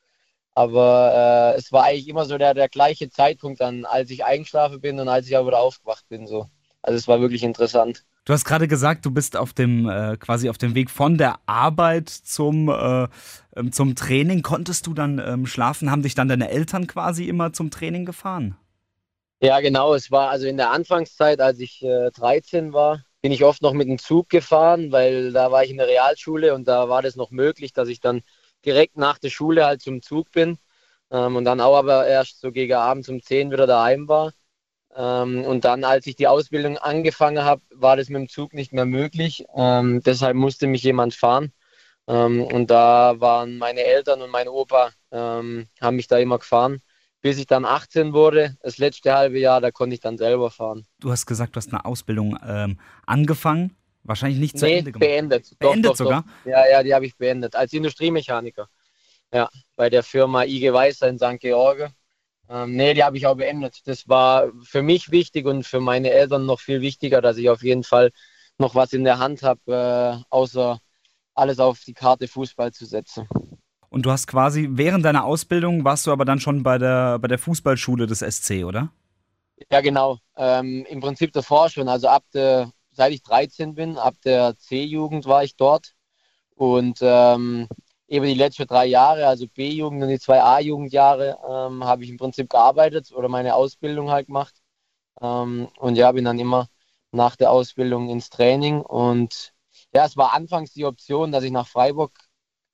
[0.53, 4.81] Aber äh, es war eigentlich immer so der, der gleiche Zeitpunkt dann, als ich eingeschlafen
[4.81, 6.27] bin und als ich auch wieder aufgewacht bin.
[6.27, 6.49] So.
[6.81, 8.05] Also es war wirklich interessant.
[8.25, 11.39] Du hast gerade gesagt, du bist auf dem äh, quasi auf dem Weg von der
[11.47, 13.07] Arbeit zum, äh,
[13.71, 14.43] zum Training.
[14.43, 15.89] Konntest du dann ähm, schlafen?
[15.89, 18.55] Haben dich dann deine Eltern quasi immer zum Training gefahren?
[19.41, 19.93] Ja, genau.
[19.95, 23.73] Es war also in der Anfangszeit, als ich äh, 13 war, bin ich oft noch
[23.73, 27.15] mit dem Zug gefahren, weil da war ich in der Realschule und da war das
[27.15, 28.21] noch möglich, dass ich dann
[28.65, 30.58] direkt nach der Schule halt zum Zug bin
[31.10, 34.32] ähm, und dann auch aber erst so gegen abends um 10 wieder daheim war.
[34.95, 38.73] Ähm, und dann, als ich die Ausbildung angefangen habe, war das mit dem Zug nicht
[38.73, 39.45] mehr möglich.
[39.56, 41.54] Ähm, deshalb musste mich jemand fahren.
[42.08, 46.82] Ähm, und da waren meine Eltern und mein Opa, ähm, haben mich da immer gefahren
[47.21, 50.86] bis ich dann 18 wurde, das letzte halbe Jahr, da konnte ich dann selber fahren.
[50.99, 55.07] Du hast gesagt, du hast eine Ausbildung ähm, angefangen, wahrscheinlich nicht zu nee, Ende gemacht.
[55.07, 55.60] beendet.
[55.60, 56.25] Beendet doch, doch, sogar?
[56.43, 56.51] Doch.
[56.51, 58.67] Ja, ja, die habe ich beendet, als Industriemechaniker.
[59.34, 61.39] Ja, bei der Firma IG Weißer in St.
[61.39, 61.91] George.
[62.49, 63.81] Ähm, nee, die habe ich auch beendet.
[63.86, 67.63] Das war für mich wichtig und für meine Eltern noch viel wichtiger, dass ich auf
[67.63, 68.12] jeden Fall
[68.57, 70.79] noch was in der Hand habe, äh, außer
[71.34, 73.27] alles auf die Karte Fußball zu setzen.
[73.91, 77.27] Und du hast quasi während deiner Ausbildung warst du aber dann schon bei der, bei
[77.27, 78.89] der Fußballschule des SC, oder?
[79.69, 80.17] Ja, genau.
[80.38, 81.89] Ähm, Im Prinzip davor schon.
[81.89, 85.93] Also ab der, seit ich 13 bin, ab der C-Jugend war ich dort.
[86.56, 87.67] Und ähm,
[88.08, 92.17] eben die letzten drei Jahre, also B-Jugend und die zwei A-Jugendjahre, ähm, habe ich im
[92.17, 94.56] Prinzip gearbeitet oder meine Ausbildung halt gemacht.
[95.21, 96.67] Ähm, und ja, bin dann immer
[97.12, 98.80] nach der Ausbildung ins Training.
[98.82, 99.54] Und
[99.93, 102.13] ja, es war anfangs die Option, dass ich nach Freiburg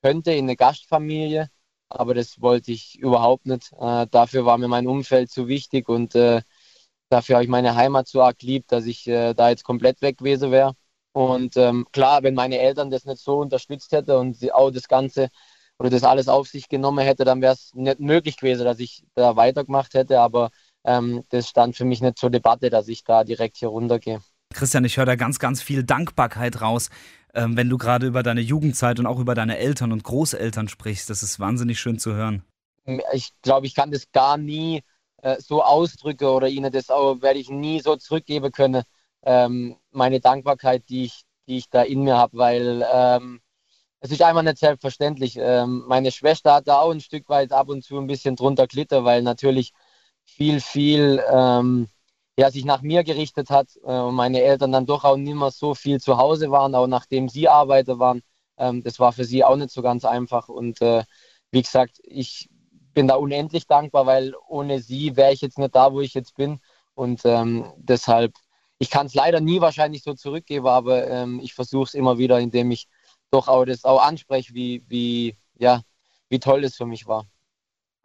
[0.01, 1.49] könnte in eine Gastfamilie,
[1.89, 3.71] aber das wollte ich überhaupt nicht.
[3.79, 6.41] Äh, dafür war mir mein Umfeld zu wichtig und äh,
[7.09, 10.17] dafür habe ich meine Heimat so arg lieb, dass ich äh, da jetzt komplett weg
[10.17, 10.75] gewesen wäre.
[11.13, 14.87] Und ähm, klar, wenn meine Eltern das nicht so unterstützt hätten und sie auch das
[14.87, 15.29] Ganze
[15.79, 19.03] oder das alles auf sich genommen hätte, dann wäre es nicht möglich gewesen, dass ich
[19.15, 20.19] da weitergemacht hätte.
[20.19, 20.51] Aber
[20.83, 24.21] ähm, das stand für mich nicht zur Debatte, dass ich da direkt hier runtergehe.
[24.53, 26.89] Christian, ich höre da ganz, ganz viel Dankbarkeit raus,
[27.37, 31.09] ähm, wenn du gerade über deine Jugendzeit und auch über deine Eltern und Großeltern sprichst.
[31.09, 32.43] Das ist wahnsinnig schön zu hören.
[33.13, 34.81] Ich glaube, ich kann das gar nie
[35.21, 38.83] äh, so ausdrücken oder ihnen das auch, werde ich nie so zurückgeben können.
[39.23, 43.39] Ähm, meine Dankbarkeit, die ich, die ich da in mir habe, weil ähm,
[43.99, 45.37] es ist einfach nicht selbstverständlich.
[45.39, 48.65] Ähm, meine Schwester hat da auch ein Stück weit ab und zu ein bisschen drunter
[48.67, 49.73] glitter, weil natürlich
[50.25, 51.87] viel, viel ähm,
[52.37, 55.51] ja, sich nach mir gerichtet hat äh, und meine Eltern dann doch auch nicht mehr
[55.51, 58.21] so viel zu Hause waren, auch nachdem sie Arbeiter waren.
[58.57, 60.47] Ähm, das war für sie auch nicht so ganz einfach.
[60.49, 61.03] Und äh,
[61.51, 62.49] wie gesagt, ich
[62.93, 66.35] bin da unendlich dankbar, weil ohne sie wäre ich jetzt nicht da, wo ich jetzt
[66.35, 66.59] bin.
[66.95, 68.33] Und ähm, deshalb,
[68.79, 72.39] ich kann es leider nie wahrscheinlich so zurückgeben, aber ähm, ich versuche es immer wieder,
[72.39, 72.87] indem ich
[73.31, 75.81] doch auch das auch anspreche, wie, wie, ja,
[76.29, 77.25] wie toll es für mich war.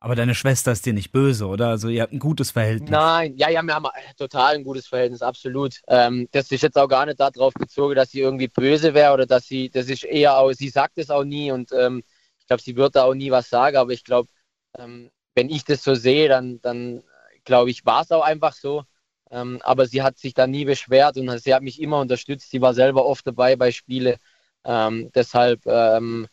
[0.03, 1.69] Aber deine Schwester ist dir nicht böse, oder?
[1.69, 2.91] Also ihr habt ein gutes Verhältnis.
[2.91, 3.87] Nein, ja, ja, wir haben
[4.19, 5.77] total ein gutes Verhältnis, absolut.
[5.87, 9.27] Ähm, das ist jetzt auch gar nicht darauf bezogen, dass sie irgendwie böse wäre oder
[9.27, 12.03] dass sie, das ist eher auch, sie sagt es auch nie und ähm,
[12.41, 14.29] ich glaube, sie wird da auch nie was sagen, aber ich glaube,
[14.77, 17.05] ähm, wenn ich das so sehe, dann, dann
[17.45, 18.83] glaube ich, war es auch einfach so.
[19.31, 22.51] Ähm, aber sie hat sich da nie beschwert und sie hat mich immer unterstützt.
[22.51, 24.17] Sie war selber oft dabei bei Spiele.
[24.65, 26.27] Ähm, deshalb ähm,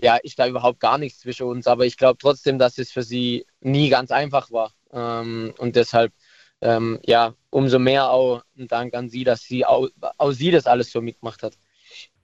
[0.00, 1.66] ja, ist da überhaupt gar nichts zwischen uns.
[1.66, 4.72] Aber ich glaube trotzdem, dass es für sie nie ganz einfach war.
[4.92, 6.12] Ähm, und deshalb,
[6.60, 10.66] ähm, ja, umso mehr auch ein Dank an sie, dass sie auch, auch sie das
[10.66, 11.54] alles so mitgemacht hat.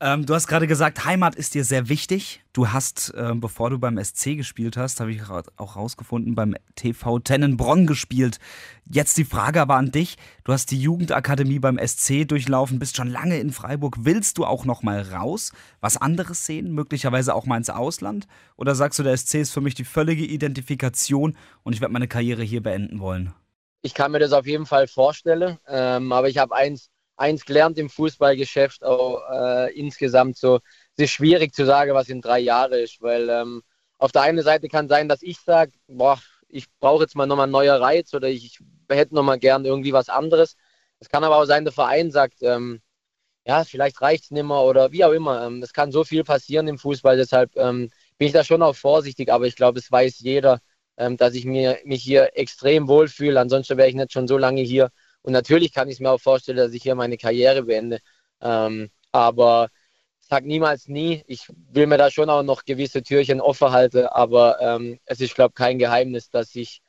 [0.03, 2.43] Ähm, du hast gerade gesagt, Heimat ist dir sehr wichtig.
[2.55, 7.19] Du hast, äh, bevor du beim SC gespielt hast, habe ich auch rausgefunden, beim TV
[7.19, 8.39] Tennenbronn gespielt.
[8.87, 10.17] Jetzt die Frage aber an dich.
[10.45, 13.97] Du hast die Jugendakademie beim SC durchlaufen, bist schon lange in Freiburg.
[14.01, 18.27] Willst du auch noch mal raus, was anderes sehen, möglicherweise auch mal ins Ausland?
[18.57, 22.09] Oder sagst du, der SC ist für mich die völlige Identifikation und ich werde meine
[22.09, 23.35] Karriere hier beenden wollen?
[23.83, 27.79] Ich kann mir das auf jeden Fall vorstellen, ähm, aber ich habe eins eins gelernt
[27.79, 30.61] im Fußballgeschäft, auch äh, insgesamt so.
[30.97, 33.63] Es ist schwierig zu sagen, was in drei Jahren ist, weil ähm,
[33.99, 37.45] auf der einen Seite kann sein, dass ich sage, boah, ich brauche jetzt mal nochmal
[37.45, 40.57] einen neuen Reiz oder ich, ich hätte nochmal gern irgendwie was anderes.
[40.99, 42.81] Es kann aber auch sein, der Verein sagt, ähm,
[43.47, 45.47] ja, vielleicht reicht es nicht mehr oder wie auch immer.
[45.47, 48.77] Ähm, es kann so viel passieren im Fußball, deshalb ähm, bin ich da schon auch
[48.77, 50.61] vorsichtig, aber ich glaube, es weiß jeder,
[50.97, 53.41] ähm, dass ich mir, mich hier extrem wohlfühle.
[53.41, 54.91] Ansonsten wäre ich nicht schon so lange hier.
[55.23, 58.01] Und natürlich kann ich es mir auch vorstellen, dass ich hier meine Karriere beende.
[58.41, 59.69] Ähm, aber
[60.21, 61.25] sag niemals nie.
[61.27, 65.35] Ich will mir da schon auch noch gewisse Türchen offen halten, aber ähm, es ist,
[65.35, 66.83] glaube ich, kein Geheimnis, dass ich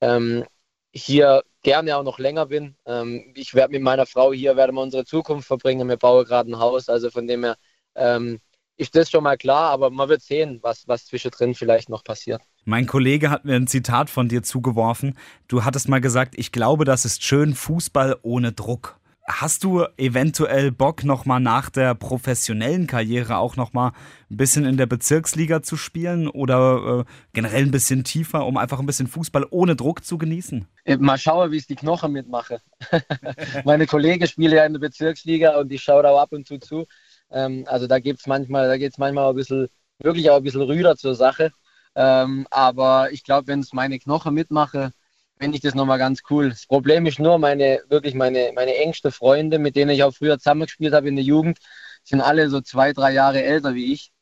[0.00, 0.44] ähm,
[0.92, 2.76] hier gerne auch noch länger bin.
[2.86, 5.88] Ähm, ich werde mit meiner Frau hier, werden wir unsere Zukunft verbringen.
[5.88, 7.56] Wir bauen gerade ein Haus, also von dem her
[7.94, 8.40] ähm,
[8.76, 12.42] ist das schon mal klar, aber man wird sehen, was, was zwischendrin vielleicht noch passiert.
[12.68, 15.16] Mein Kollege hat mir ein Zitat von dir zugeworfen.
[15.48, 18.98] Du hattest mal gesagt, ich glaube, das ist schön Fußball ohne Druck.
[19.26, 23.92] Hast du eventuell Bock, nochmal nach der professionellen Karriere auch nochmal
[24.30, 28.80] ein bisschen in der Bezirksliga zu spielen oder äh, generell ein bisschen tiefer, um einfach
[28.80, 30.68] ein bisschen Fußball ohne Druck zu genießen?
[30.84, 32.60] Äh, mal schauen, wie ich die Knochen mitmache.
[33.64, 36.58] Meine Kollegen spielen ja in der Bezirksliga und ich schaue da auch ab und zu
[36.58, 36.84] zu.
[37.30, 39.68] Ähm, also da gibt's manchmal, da geht es manchmal ein bisschen,
[40.00, 41.50] wirklich auch ein bisschen rüder zur Sache.
[41.98, 44.92] Ähm, aber ich glaube, wenn es meine Knochen mitmache,
[45.40, 46.50] finde ich das nochmal ganz cool.
[46.50, 50.38] Das Problem ist nur, meine, wirklich meine, meine engsten Freunde, mit denen ich auch früher
[50.38, 51.58] zusammengespielt habe in der Jugend,
[52.04, 54.12] sind alle so zwei, drei Jahre älter wie ich.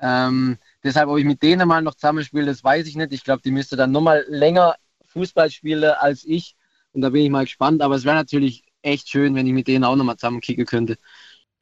[0.00, 3.12] Ähm, deshalb, ob ich mit denen mal noch zusammenspiele, das weiß ich nicht.
[3.12, 4.74] Ich glaube, die müsste dann nochmal länger
[5.06, 6.56] Fußball spielen als ich.
[6.90, 7.82] Und da bin ich mal gespannt.
[7.82, 10.96] Aber es wäre natürlich echt schön, wenn ich mit denen auch nochmal zusammenkicken könnte.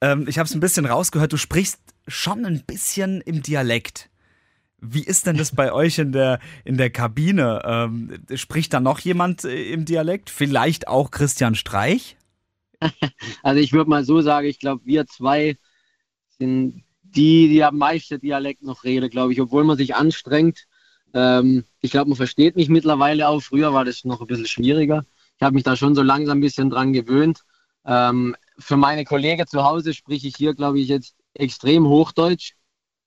[0.01, 4.10] Ähm, ich habe es ein bisschen rausgehört, du sprichst schon ein bisschen im Dialekt.
[4.81, 7.62] Wie ist denn das bei euch in der, in der Kabine?
[7.64, 10.31] Ähm, spricht da noch jemand äh, im Dialekt?
[10.31, 12.16] Vielleicht auch Christian Streich?
[13.43, 15.59] Also ich würde mal so sagen, ich glaube, wir zwei
[16.38, 20.66] sind die, die am meisten Dialekt noch reden, glaube ich, obwohl man sich anstrengt.
[21.12, 23.40] Ähm, ich glaube, man versteht mich mittlerweile auch.
[23.40, 25.05] Früher war das noch ein bisschen schwieriger.
[25.37, 27.40] Ich habe mich da schon so langsam ein bisschen dran gewöhnt.
[27.85, 32.53] Ähm, für meine Kollegen zu Hause spreche ich hier, glaube ich, jetzt extrem Hochdeutsch.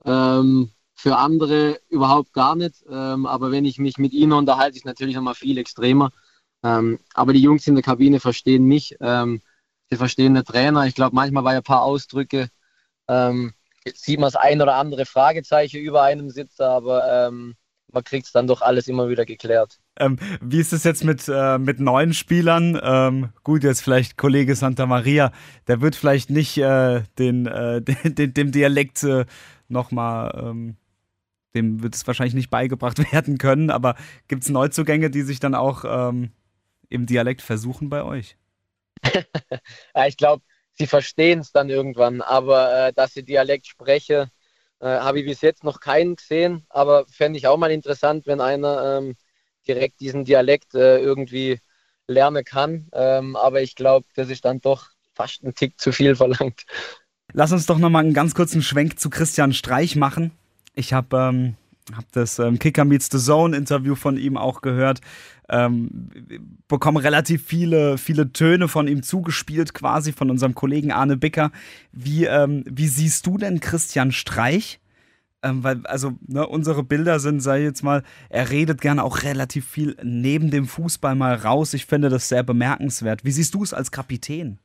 [0.05, 2.83] Ähm, für andere überhaupt gar nicht.
[2.89, 6.11] Ähm, aber wenn ich mich mit ihnen unterhalte, ist natürlich nochmal viel extremer.
[6.63, 8.95] Ähm, aber die Jungs in der Kabine verstehen mich.
[9.01, 9.41] Ähm,
[9.89, 10.85] sie verstehen den Trainer.
[10.85, 12.49] Ich glaube, manchmal bei ein paar Ausdrücke
[13.07, 13.53] ähm,
[13.93, 17.55] sieht man das ein oder andere Fragezeichen über einem Sitzer, aber ähm,
[17.91, 19.79] man kriegt es dann doch alles immer wieder geklärt.
[19.99, 22.79] Ähm, wie ist es jetzt mit, äh, mit neuen Spielern?
[22.81, 25.31] Ähm, gut, jetzt vielleicht Kollege Santa Maria,
[25.67, 29.25] der wird vielleicht nicht äh, den, äh, den, dem Dialekt äh,
[29.67, 30.77] nochmal, ähm,
[31.53, 33.95] dem wird es wahrscheinlich nicht beigebracht werden können, aber
[34.27, 36.31] gibt es Neuzugänge, die sich dann auch ähm,
[36.89, 38.37] im Dialekt versuchen bei euch?
[39.95, 44.29] ja, ich glaube, sie verstehen es dann irgendwann, aber äh, dass sie Dialekt spreche,
[44.79, 48.41] äh, habe ich bis jetzt noch keinen gesehen, aber fände ich auch mal interessant, wenn
[48.41, 49.15] einer ähm,
[49.67, 51.59] direkt diesen Dialekt äh, irgendwie
[52.07, 52.89] lernen kann.
[52.93, 56.65] Ähm, aber ich glaube, das ist dann doch fast ein Tick zu viel verlangt.
[57.31, 60.31] Lass uns doch nochmal einen ganz kurzen Schwenk zu Christian Streich machen.
[60.75, 61.55] Ich habe ähm,
[61.95, 65.01] hab das ähm, Kicker Meets the Zone Interview von ihm auch gehört.
[65.49, 66.09] Ähm,
[66.67, 71.51] bekomme relativ viele, viele Töne von ihm zugespielt, quasi von unserem Kollegen Arne Bicker.
[71.91, 74.79] Wie, ähm, wie siehst du denn Christian Streich?
[75.43, 79.67] Ähm, weil, also, ne, unsere Bilder sind, sei jetzt mal, er redet gerne auch relativ
[79.67, 81.73] viel neben dem Fußball mal raus.
[81.73, 83.25] Ich finde das sehr bemerkenswert.
[83.25, 84.59] Wie siehst du es als Kapitän?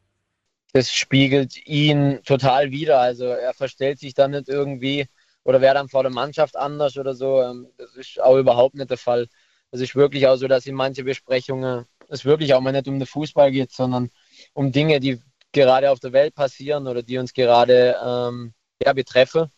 [0.72, 3.00] Das spiegelt ihn total wider.
[3.00, 5.08] Also, er verstellt sich dann nicht irgendwie
[5.48, 7.40] oder wäre dann vor der Mannschaft anders oder so.
[7.40, 9.28] Ähm, das ist auch überhaupt nicht der Fall.
[9.70, 12.98] Es ist wirklich auch so, dass in manche Besprechungen es wirklich auch mal nicht um
[12.98, 14.10] den Fußball geht, sondern
[14.52, 18.52] um Dinge, die gerade auf der Welt passieren oder die uns gerade ähm,
[18.84, 19.50] ja, betreffen.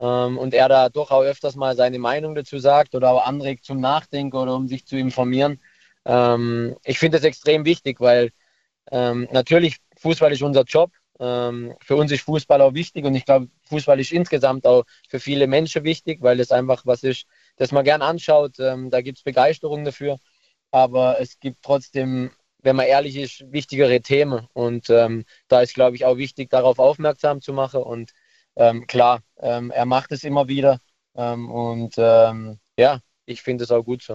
[0.00, 3.64] Ähm, und er da doch auch öfters mal seine Meinung dazu sagt oder auch anregt
[3.64, 5.60] zum Nachdenken oder um sich zu informieren.
[6.06, 8.30] Ähm, ich finde das extrem wichtig, weil
[8.90, 10.90] ähm, natürlich Fußball ist unser Job.
[11.20, 15.20] Ähm, für uns ist Fußball auch wichtig und ich glaube, Fußball ist insgesamt auch für
[15.20, 18.58] viele Menschen wichtig, weil es einfach was ist, das man gern anschaut.
[18.58, 20.18] Ähm, da gibt es Begeisterung dafür.
[20.70, 22.30] Aber es gibt trotzdem,
[22.62, 24.46] wenn man ehrlich ist, wichtigere Themen.
[24.54, 27.82] Und ähm, da ist, glaube ich, auch wichtig, darauf aufmerksam zu machen.
[27.82, 28.12] Und
[28.56, 30.78] ähm, klar, ähm, er macht es immer wieder.
[31.14, 34.14] Ähm, und ja, ich finde es auch gut so.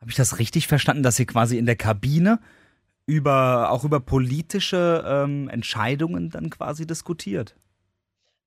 [0.00, 2.40] Habe ich das richtig verstanden, dass ihr quasi in der Kabine
[3.06, 7.54] über auch über politische ähm, Entscheidungen dann quasi diskutiert?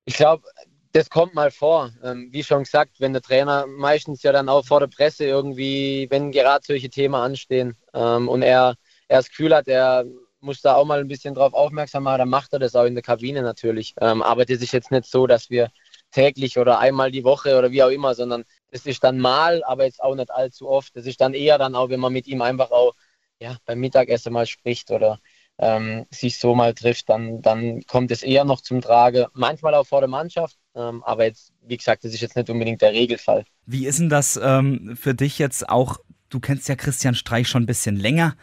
[0.04, 0.44] Ich glaube,
[0.92, 1.90] das kommt mal vor.
[2.02, 6.06] Ähm, wie schon gesagt, wenn der Trainer meistens ja dann auch vor der Presse irgendwie,
[6.10, 8.74] wenn gerade solche Themen anstehen ähm, und er,
[9.08, 10.04] er das Gefühl hat, er
[10.40, 12.94] muss da auch mal ein bisschen drauf aufmerksam machen, dann macht er das auch in
[12.94, 13.94] der Kabine natürlich.
[14.00, 15.70] Ähm, aber das ist jetzt nicht so, dass wir
[16.10, 19.84] täglich oder einmal die Woche oder wie auch immer, sondern das ist dann mal, aber
[19.84, 20.96] jetzt auch nicht allzu oft.
[20.96, 22.94] Das ist dann eher dann auch, wenn man mit ihm einfach auch
[23.40, 25.18] ja, beim Mittagessen mal spricht oder
[25.58, 29.28] ähm, sich so mal trifft, dann, dann kommt es eher noch zum Trage.
[29.34, 32.80] Manchmal auch vor der Mannschaft, ähm, aber jetzt, wie gesagt, das ist jetzt nicht unbedingt
[32.80, 33.44] der Regelfall.
[33.66, 35.98] Wie ist denn das ähm, für dich jetzt auch
[36.30, 38.36] du kennst ja Christian Streich schon ein bisschen länger.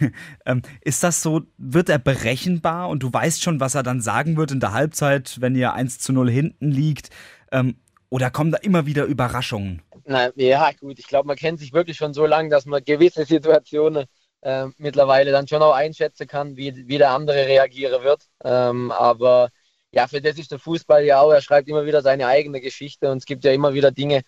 [0.46, 4.36] ähm, ist das so, wird er berechenbar und du weißt schon, was er dann sagen
[4.36, 7.10] wird in der Halbzeit, wenn ihr 1 zu 0 hinten liegt?
[7.52, 7.76] Ähm,
[8.08, 9.82] oder kommen da immer wieder Überraschungen?
[10.04, 13.24] Na, ja, gut, ich glaube, man kennt sich wirklich schon so lange, dass man gewisse
[13.24, 14.06] Situationen
[14.46, 18.22] äh, mittlerweile dann schon auch einschätzen kann, wie, wie der andere reagieren wird.
[18.44, 19.50] Ähm, aber
[19.90, 23.10] ja, für das ist der Fußball ja auch, er schreibt immer wieder seine eigene Geschichte
[23.10, 24.22] und es gibt ja immer wieder Dinge,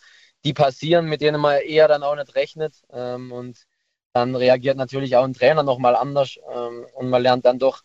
[0.45, 2.75] die passieren, mit denen man eher dann auch nicht rechnet.
[2.91, 3.65] Ähm, und
[4.13, 7.83] dann reagiert natürlich auch ein Trainer nochmal anders ähm, und man lernt dann doch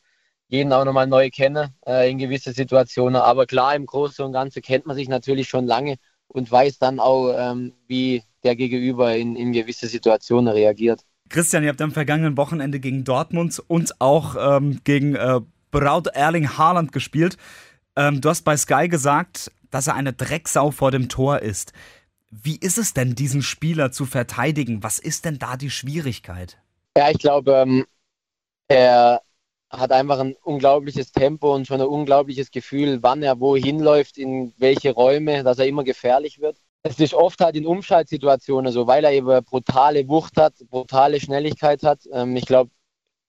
[0.47, 3.17] jeden auch nochmal neu kennen äh, in gewisse Situationen.
[3.21, 6.99] Aber klar, im Großen und Ganzen kennt man sich natürlich schon lange und weiß dann
[6.99, 11.01] auch, ähm, wie der Gegenüber in, in gewisse Situationen reagiert.
[11.33, 15.41] Christian, ihr habt am vergangenen Wochenende gegen Dortmund und auch ähm, gegen äh,
[15.71, 17.37] Braut Erling Haaland gespielt.
[17.95, 21.73] Ähm, du hast bei Sky gesagt, dass er eine Drecksau vor dem Tor ist.
[22.29, 24.83] Wie ist es denn, diesen Spieler zu verteidigen?
[24.83, 26.59] Was ist denn da die Schwierigkeit?
[26.95, 27.85] Ja, ich glaube, ähm,
[28.67, 29.23] er
[29.71, 34.53] hat einfach ein unglaubliches Tempo und schon ein unglaubliches Gefühl, wann er wohin läuft, in
[34.57, 36.62] welche Räume, dass er immer gefährlich wird.
[36.83, 41.81] Es ist oft halt in Umschaltsituationen so, weil er eben brutale Wucht hat, brutale Schnelligkeit
[41.83, 42.01] hat.
[42.11, 42.71] Ähm, ich glaube,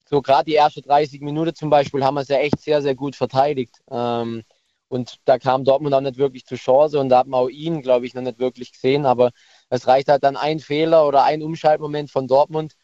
[0.09, 2.95] so gerade die ersten 30 Minuten zum Beispiel haben wir es ja echt sehr, sehr
[2.97, 3.77] gut verteidigt.
[3.91, 4.45] Ähm,
[4.89, 7.83] und da kam Dortmund auch nicht wirklich zur Chance und da hat man auch ihn,
[7.83, 9.07] glaube ich, noch nicht wirklich gesehen.
[9.07, 9.31] Aber
[9.71, 12.75] es reicht halt dann ein Fehler oder ein Umschaltmoment von Dortmund.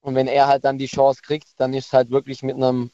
[0.00, 2.90] Und wenn er halt dann die Chance kriegt, dann ist es halt wirklich mit einem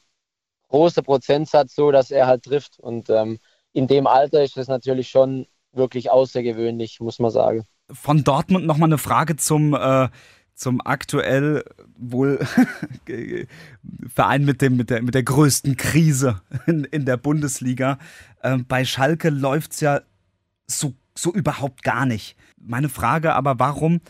[0.69, 2.79] großen Prozentsatz so, dass er halt trifft.
[2.79, 3.39] Und ähm,
[3.73, 7.63] in dem Alter ist das natürlich schon wirklich außergewöhnlich, muss man sagen.
[7.91, 10.09] Von Dortmund nochmal eine Frage zum, äh,
[10.53, 11.63] zum aktuell
[11.97, 12.39] wohl
[14.13, 17.97] Verein mit, dem, mit, der, mit der größten Krise in, in der Bundesliga.
[18.43, 20.01] Ähm, bei Schalke läuft es ja
[20.65, 22.35] so, so überhaupt gar nicht.
[22.57, 24.01] Meine Frage aber, warum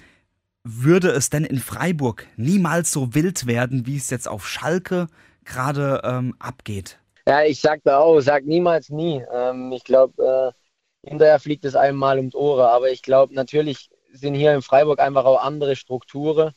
[0.63, 5.07] würde es denn in Freiburg niemals so wild werden, wie es jetzt auf Schalke
[5.45, 6.99] gerade ähm, abgeht?
[7.27, 9.23] Ja, ich sag da auch, sag niemals nie.
[9.33, 10.66] Ähm, ich glaube, äh,
[11.07, 14.99] hinterher fliegt es einmal um die Ohren, aber ich glaube, natürlich sind hier in Freiburg
[14.99, 16.53] einfach auch andere Strukturen.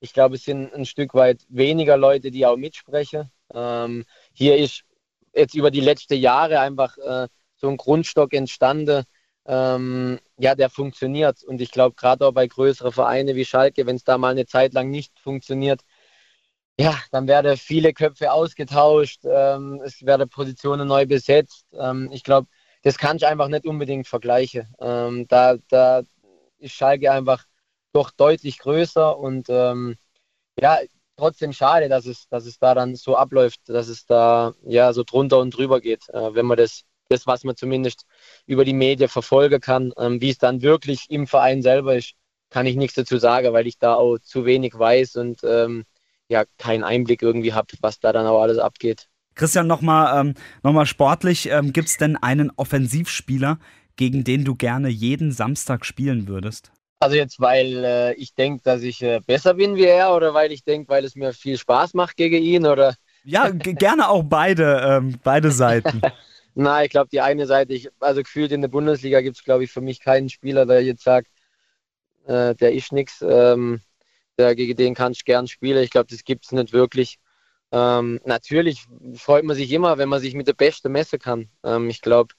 [0.00, 3.30] Ich glaube, es sind ein Stück weit weniger Leute, die auch mitsprechen.
[3.52, 4.84] Ähm, hier ist
[5.34, 9.04] jetzt über die letzten Jahre einfach äh, so ein Grundstock entstanden,
[9.46, 11.42] ähm, ja, der funktioniert.
[11.42, 14.46] Und ich glaube, gerade auch bei größeren Vereinen wie Schalke, wenn es da mal eine
[14.46, 15.82] Zeit lang nicht funktioniert,
[16.80, 21.66] ja, dann werden viele Köpfe ausgetauscht, ähm, es werden Positionen neu besetzt.
[21.72, 22.46] Ähm, ich glaube,
[22.82, 24.68] das kann ich einfach nicht unbedingt vergleichen.
[24.80, 26.02] Ähm, da, da
[26.58, 27.44] ist Schalke einfach
[27.92, 29.96] doch deutlich größer und ähm,
[30.60, 30.78] ja,
[31.16, 35.04] trotzdem schade, dass es, dass es da dann so abläuft, dass es da ja so
[35.04, 38.06] drunter und drüber geht, äh, wenn man das, das, was man zumindest
[38.46, 42.14] über die Medien verfolgen kann, ähm, wie es dann wirklich im Verein selber ist,
[42.50, 45.84] kann ich nichts dazu sagen, weil ich da auch zu wenig weiß und ähm,
[46.28, 49.08] ja keinen Einblick irgendwie habe, was da dann auch alles abgeht.
[49.38, 53.58] Christian, nochmal ähm, noch sportlich, ähm, gibt es denn einen Offensivspieler,
[53.96, 56.72] gegen den du gerne jeden Samstag spielen würdest?
[57.00, 60.50] Also jetzt, weil äh, ich denke, dass ich äh, besser bin wie er oder weil
[60.50, 62.96] ich denke, weil es mir viel Spaß macht gegen ihn oder?
[63.24, 66.00] Ja, gerne auch beide, ähm, beide Seiten.
[66.54, 69.62] Nein, ich glaube, die eine Seite, ich, also gefühlt in der Bundesliga gibt es, glaube
[69.62, 71.28] ich, für mich keinen Spieler, der jetzt sagt,
[72.26, 73.80] äh, der ist nichts, ähm,
[74.36, 75.84] der, gegen den kann ich gern spielen.
[75.84, 77.18] Ich glaube, das gibt es nicht wirklich.
[77.72, 81.50] Ähm, natürlich freut man sich immer, wenn man sich mit der Beste messen kann.
[81.64, 82.34] Ähm, ich glaube,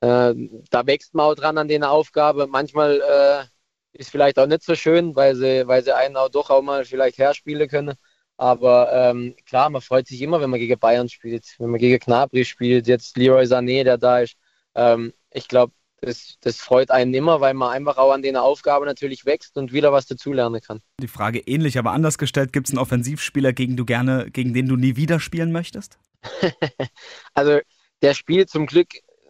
[0.00, 0.34] äh,
[0.70, 2.46] da wächst man auch dran an den Aufgabe.
[2.46, 6.50] Manchmal äh, ist vielleicht auch nicht so schön, weil sie, weil sie einen auch doch
[6.50, 7.94] auch mal vielleicht herspielen können.
[8.36, 11.98] Aber ähm, klar, man freut sich immer, wenn man gegen Bayern spielt, wenn man gegen
[11.98, 14.36] Knabri spielt, jetzt Leroy Sané, der da ist.
[14.74, 18.86] Ähm, ich glaube, das, das freut einen immer, weil man einfach auch an den Aufgaben
[18.86, 20.80] natürlich wächst und wieder was dazulernen kann.
[21.00, 24.66] Die Frage ähnlich, aber anders gestellt, gibt es einen Offensivspieler, gegen, du gerne, gegen den
[24.66, 25.98] du nie wieder spielen möchtest?
[27.34, 27.58] also
[28.02, 28.88] der spielt zum Glück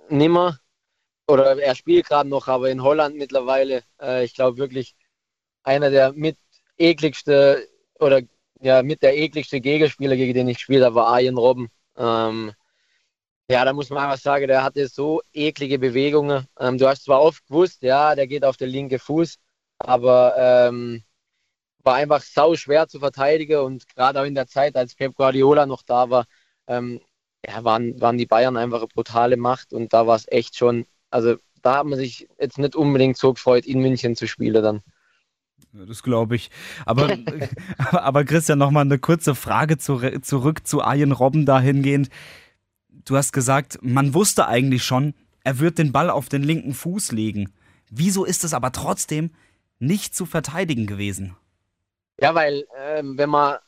[0.09, 0.59] nimmer
[1.26, 4.94] oder er spielt gerade noch, aber in Holland mittlerweile, äh, ich glaube wirklich
[5.62, 6.37] einer der mit
[6.78, 8.22] ekligste oder
[8.61, 11.68] ja mit der ekligste Gegenspieler, gegen den ich gespielt habe, war Arjen Robben.
[11.96, 12.52] Ähm,
[13.50, 16.46] ja, da muss man einfach sagen, der hatte so eklige Bewegungen.
[16.58, 19.36] Ähm, du hast zwar oft gewusst, ja, der geht auf den linken Fuß,
[19.78, 21.02] aber ähm,
[21.82, 25.66] war einfach sau schwer zu verteidigen und gerade auch in der Zeit, als Pep Guardiola
[25.66, 26.26] noch da war,
[26.66, 27.00] ähm,
[27.46, 30.86] ja, waren, waren die Bayern einfach eine brutale Macht und da war es echt schon
[31.10, 34.80] also da hat man sich jetzt nicht unbedingt so gefreut, in München zu spielen dann.
[35.72, 36.50] Das glaube ich.
[36.86, 37.16] Aber,
[37.78, 42.08] aber Christian, nochmal eine kurze Frage zu, zurück zu Arjen Robben dahingehend.
[43.04, 47.12] Du hast gesagt, man wusste eigentlich schon, er wird den Ball auf den linken Fuß
[47.12, 47.52] legen.
[47.90, 49.30] Wieso ist es aber trotzdem
[49.78, 51.36] nicht zu verteidigen gewesen?
[52.20, 53.58] Ja, weil äh, wenn man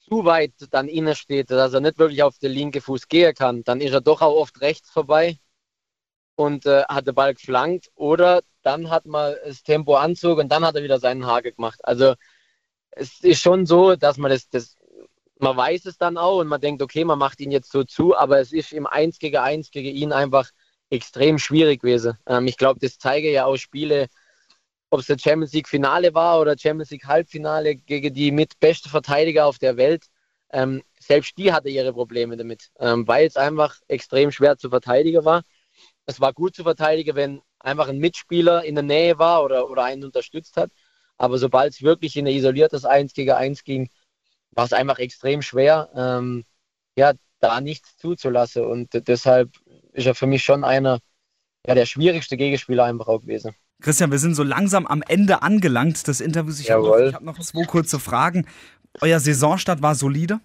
[0.00, 3.64] zu weit dann innen steht, dass er nicht wirklich auf den linken Fuß gehen kann,
[3.64, 5.38] dann ist er doch auch oft rechts vorbei
[6.36, 10.64] und äh, hat den Ball geflankt oder dann hat man das Tempo anzog und dann
[10.64, 11.80] hat er wieder seinen Hage gemacht.
[11.84, 12.14] Also
[12.90, 14.76] es ist schon so, dass man das, das,
[15.44, 18.16] man weiß es dann auch und man denkt, okay, man macht ihn jetzt so zu,
[18.16, 20.50] aber es ist im 1 gegen 1 gegen ihn einfach
[20.90, 22.18] extrem schwierig gewesen.
[22.26, 24.08] Ähm, ich glaube, das zeige ja auch Spiele,
[24.90, 28.88] ob es der Champions League Finale war oder Champions League Halbfinale gegen die mit beste
[28.88, 30.06] Verteidiger auf der Welt.
[30.52, 35.24] Ähm, selbst die hatte ihre Probleme damit, ähm, weil es einfach extrem schwer zu verteidigen
[35.24, 35.42] war
[36.06, 39.84] es war gut zu verteidigen, wenn einfach ein Mitspieler in der Nähe war oder, oder
[39.84, 40.70] einen unterstützt hat.
[41.16, 43.88] Aber sobald es wirklich in ein isoliertes 1 gegen 1 ging,
[44.54, 46.44] war es einfach extrem schwer, ähm,
[46.96, 48.64] ja, da nichts zuzulassen.
[48.64, 49.50] Und deshalb
[49.92, 51.00] ist er für mich schon einer
[51.66, 53.54] ja, der schwierigste Gegenspieler einfach auch gewesen.
[53.80, 56.60] Christian, wir sind so langsam am Ende angelangt des Interviews.
[56.60, 58.46] Ich habe noch, hab noch zwei kurze Fragen.
[59.00, 60.40] Euer Saisonstart war solide?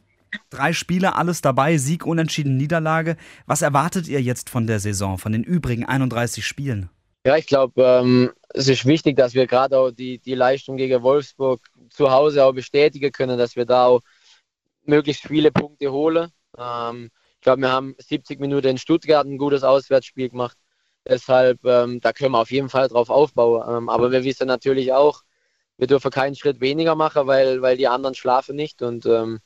[0.49, 3.17] Drei Spiele, alles dabei, Sieg, Unentschieden, Niederlage.
[3.45, 6.89] Was erwartet ihr jetzt von der Saison, von den übrigen 31 Spielen?
[7.25, 11.03] Ja, ich glaube, ähm, es ist wichtig, dass wir gerade auch die, die Leistung gegen
[11.03, 14.01] Wolfsburg zu Hause auch bestätigen können, dass wir da auch
[14.86, 16.32] möglichst viele Punkte holen.
[16.58, 20.58] Ähm, ich glaube, wir haben 70 Minuten in Stuttgart ein gutes Auswärtsspiel gemacht.
[21.08, 23.63] Deshalb, ähm, da können wir auf jeden Fall drauf aufbauen.
[23.77, 25.23] Ähm, aber wir wissen natürlich auch,
[25.77, 28.82] wir dürfen keinen Schritt weniger machen, weil, weil die anderen schlafen nicht.
[28.82, 29.39] Und ähm,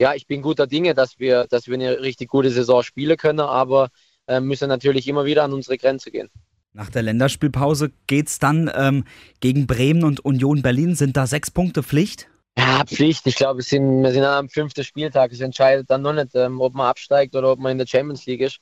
[0.00, 3.40] ja, ich bin guter Dinge, dass wir, dass wir eine richtig gute Saison spielen können,
[3.40, 3.88] aber
[4.26, 6.30] äh, müssen natürlich immer wieder an unsere Grenze gehen.
[6.76, 9.04] Nach der Länderspielpause geht es dann ähm,
[9.38, 10.96] gegen Bremen und Union Berlin.
[10.96, 12.28] Sind da sechs Punkte Pflicht?
[12.58, 13.24] Ja, Pflicht.
[13.28, 15.30] Ich glaube, wir sind, wir sind am fünften Spieltag.
[15.30, 18.26] Es entscheidet dann noch nicht, ähm, ob man absteigt oder ob man in der Champions
[18.26, 18.58] League ist.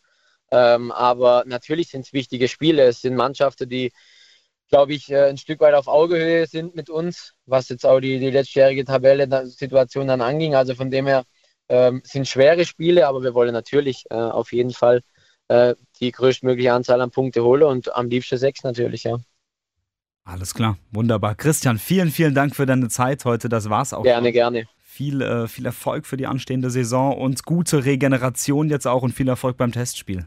[0.50, 2.82] Ähm, aber natürlich sind es wichtige Spiele.
[2.82, 3.92] Es sind Mannschaften, die,
[4.68, 8.18] glaube ich, äh, ein Stück weit auf Augehöhe sind mit uns, was jetzt auch die,
[8.18, 10.54] die letztjährige Tabelle-Situation dann anging.
[10.54, 11.24] Also von dem her
[11.70, 15.00] ähm, sind schwere Spiele, aber wir wollen natürlich äh, auf jeden Fall
[15.48, 19.18] äh, die größtmögliche Anzahl an Punkte holen und am liebsten sechs natürlich, ja.
[20.24, 21.34] Alles klar, wunderbar.
[21.34, 23.48] Christian, vielen, vielen Dank für deine Zeit heute.
[23.48, 24.04] Das war's auch.
[24.04, 24.66] Gerne, gerne.
[24.78, 29.28] Viel, äh, viel Erfolg für die anstehende Saison und gute Regeneration jetzt auch und viel
[29.28, 30.26] Erfolg beim Testspiel.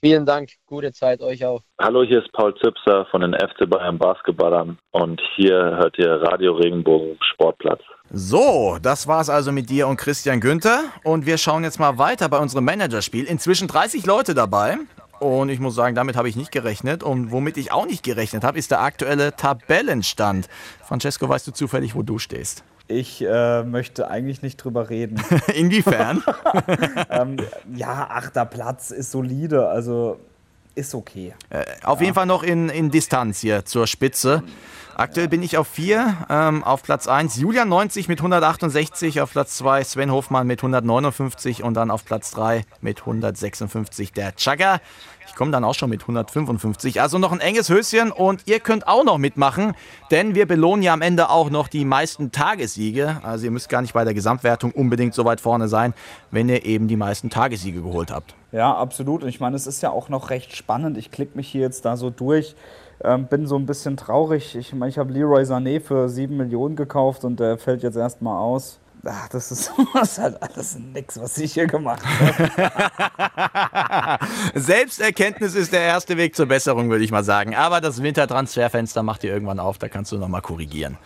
[0.00, 1.62] Vielen Dank, gute Zeit euch auch.
[1.80, 6.54] Hallo, hier ist Paul Zipser von den FC Bayern Basketballern und hier hört ihr Radio
[6.54, 7.82] Regenbogen Sportplatz.
[8.12, 10.84] So, das war's also mit dir und Christian Günther.
[11.02, 13.24] Und wir schauen jetzt mal weiter bei unserem Managerspiel.
[13.24, 14.78] Inzwischen 30 Leute dabei.
[15.18, 17.02] Und ich muss sagen, damit habe ich nicht gerechnet.
[17.02, 20.48] Und womit ich auch nicht gerechnet habe, ist der aktuelle Tabellenstand.
[20.84, 22.62] Francesco, weißt du zufällig, wo du stehst?
[22.88, 25.20] Ich äh, möchte eigentlich nicht drüber reden.
[25.54, 26.22] Inwiefern?
[27.10, 27.38] ähm,
[27.74, 30.20] ja, achter Platz ist solide, also
[30.76, 31.34] ist okay.
[31.50, 32.04] Äh, auf ja.
[32.04, 34.44] jeden Fall noch in, in Distanz hier zur Spitze.
[34.98, 39.58] Aktuell bin ich auf 4, ähm, auf Platz 1 Julian 90 mit 168, auf Platz
[39.58, 44.80] 2 Sven Hofmann mit 159 und dann auf Platz 3 mit 156 der Chagger.
[45.28, 47.02] Ich komme dann auch schon mit 155.
[47.02, 49.74] Also noch ein enges Höschen und ihr könnt auch noch mitmachen,
[50.10, 53.20] denn wir belohnen ja am Ende auch noch die meisten Tagessiege.
[53.22, 55.92] Also ihr müsst gar nicht bei der Gesamtwertung unbedingt so weit vorne sein,
[56.30, 58.34] wenn ihr eben die meisten Tagessiege geholt habt.
[58.50, 59.24] Ja, absolut.
[59.24, 60.96] Und ich meine, es ist ja auch noch recht spannend.
[60.96, 62.56] Ich klicke mich hier jetzt da so durch.
[63.04, 64.56] Ähm, bin so ein bisschen traurig.
[64.56, 68.38] Ich meine, ich habe Leroy Sané für 7 Millionen gekauft und der fällt jetzt erstmal
[68.38, 68.78] aus.
[69.04, 69.70] Ach, das ist,
[70.02, 72.58] ist halt alles nix, was ich hier gemacht habe.
[74.54, 77.54] Selbsterkenntnis ist der erste Weg zur Besserung, würde ich mal sagen.
[77.54, 80.96] Aber das Wintertransferfenster macht ihr irgendwann auf, da kannst du nochmal korrigieren.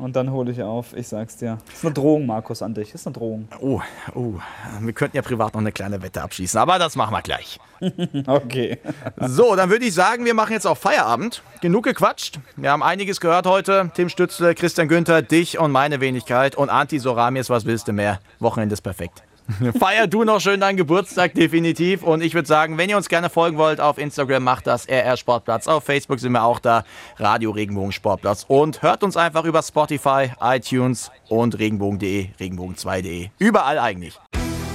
[0.00, 1.58] Und dann hole ich auf, ich sag's dir.
[1.66, 2.92] Das ist eine Drohung, Markus, an dich.
[2.92, 3.48] Das ist eine Drohung.
[3.60, 3.82] Oh,
[4.14, 4.34] oh.
[4.80, 7.60] Wir könnten ja privat noch eine kleine Wette abschließen, aber das machen wir gleich.
[8.26, 8.78] okay.
[9.18, 11.42] so, dann würde ich sagen, wir machen jetzt auch Feierabend.
[11.60, 12.40] Genug gequatscht.
[12.56, 13.90] Wir haben einiges gehört heute.
[13.94, 16.56] Tim Stützle, Christian Günther, dich und meine Wenigkeit.
[16.56, 18.20] Und Anti Soramis, was willst du mehr?
[18.38, 19.22] Wochenende ist perfekt.
[19.78, 22.02] Feier du noch schön deinen Geburtstag, definitiv.
[22.02, 25.16] Und ich würde sagen, wenn ihr uns gerne folgen wollt, auf Instagram macht das RR
[25.16, 25.66] Sportplatz.
[25.66, 26.84] Auf Facebook sind wir auch da,
[27.18, 28.44] Radio Regenbogen Sportplatz.
[28.48, 33.28] Und hört uns einfach über Spotify, iTunes und regenbogen.de, regenbogen2.de.
[33.38, 34.18] Überall eigentlich.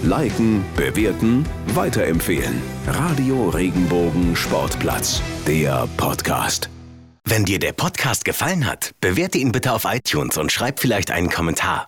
[0.03, 2.61] Liken, bewerten, weiterempfehlen.
[2.88, 6.69] Radio Regenbogen Sportplatz, der Podcast.
[7.28, 11.32] Wenn dir der Podcast gefallen hat, bewerte ihn bitte auf iTunes und schreib vielleicht einen
[11.32, 11.88] Kommentar.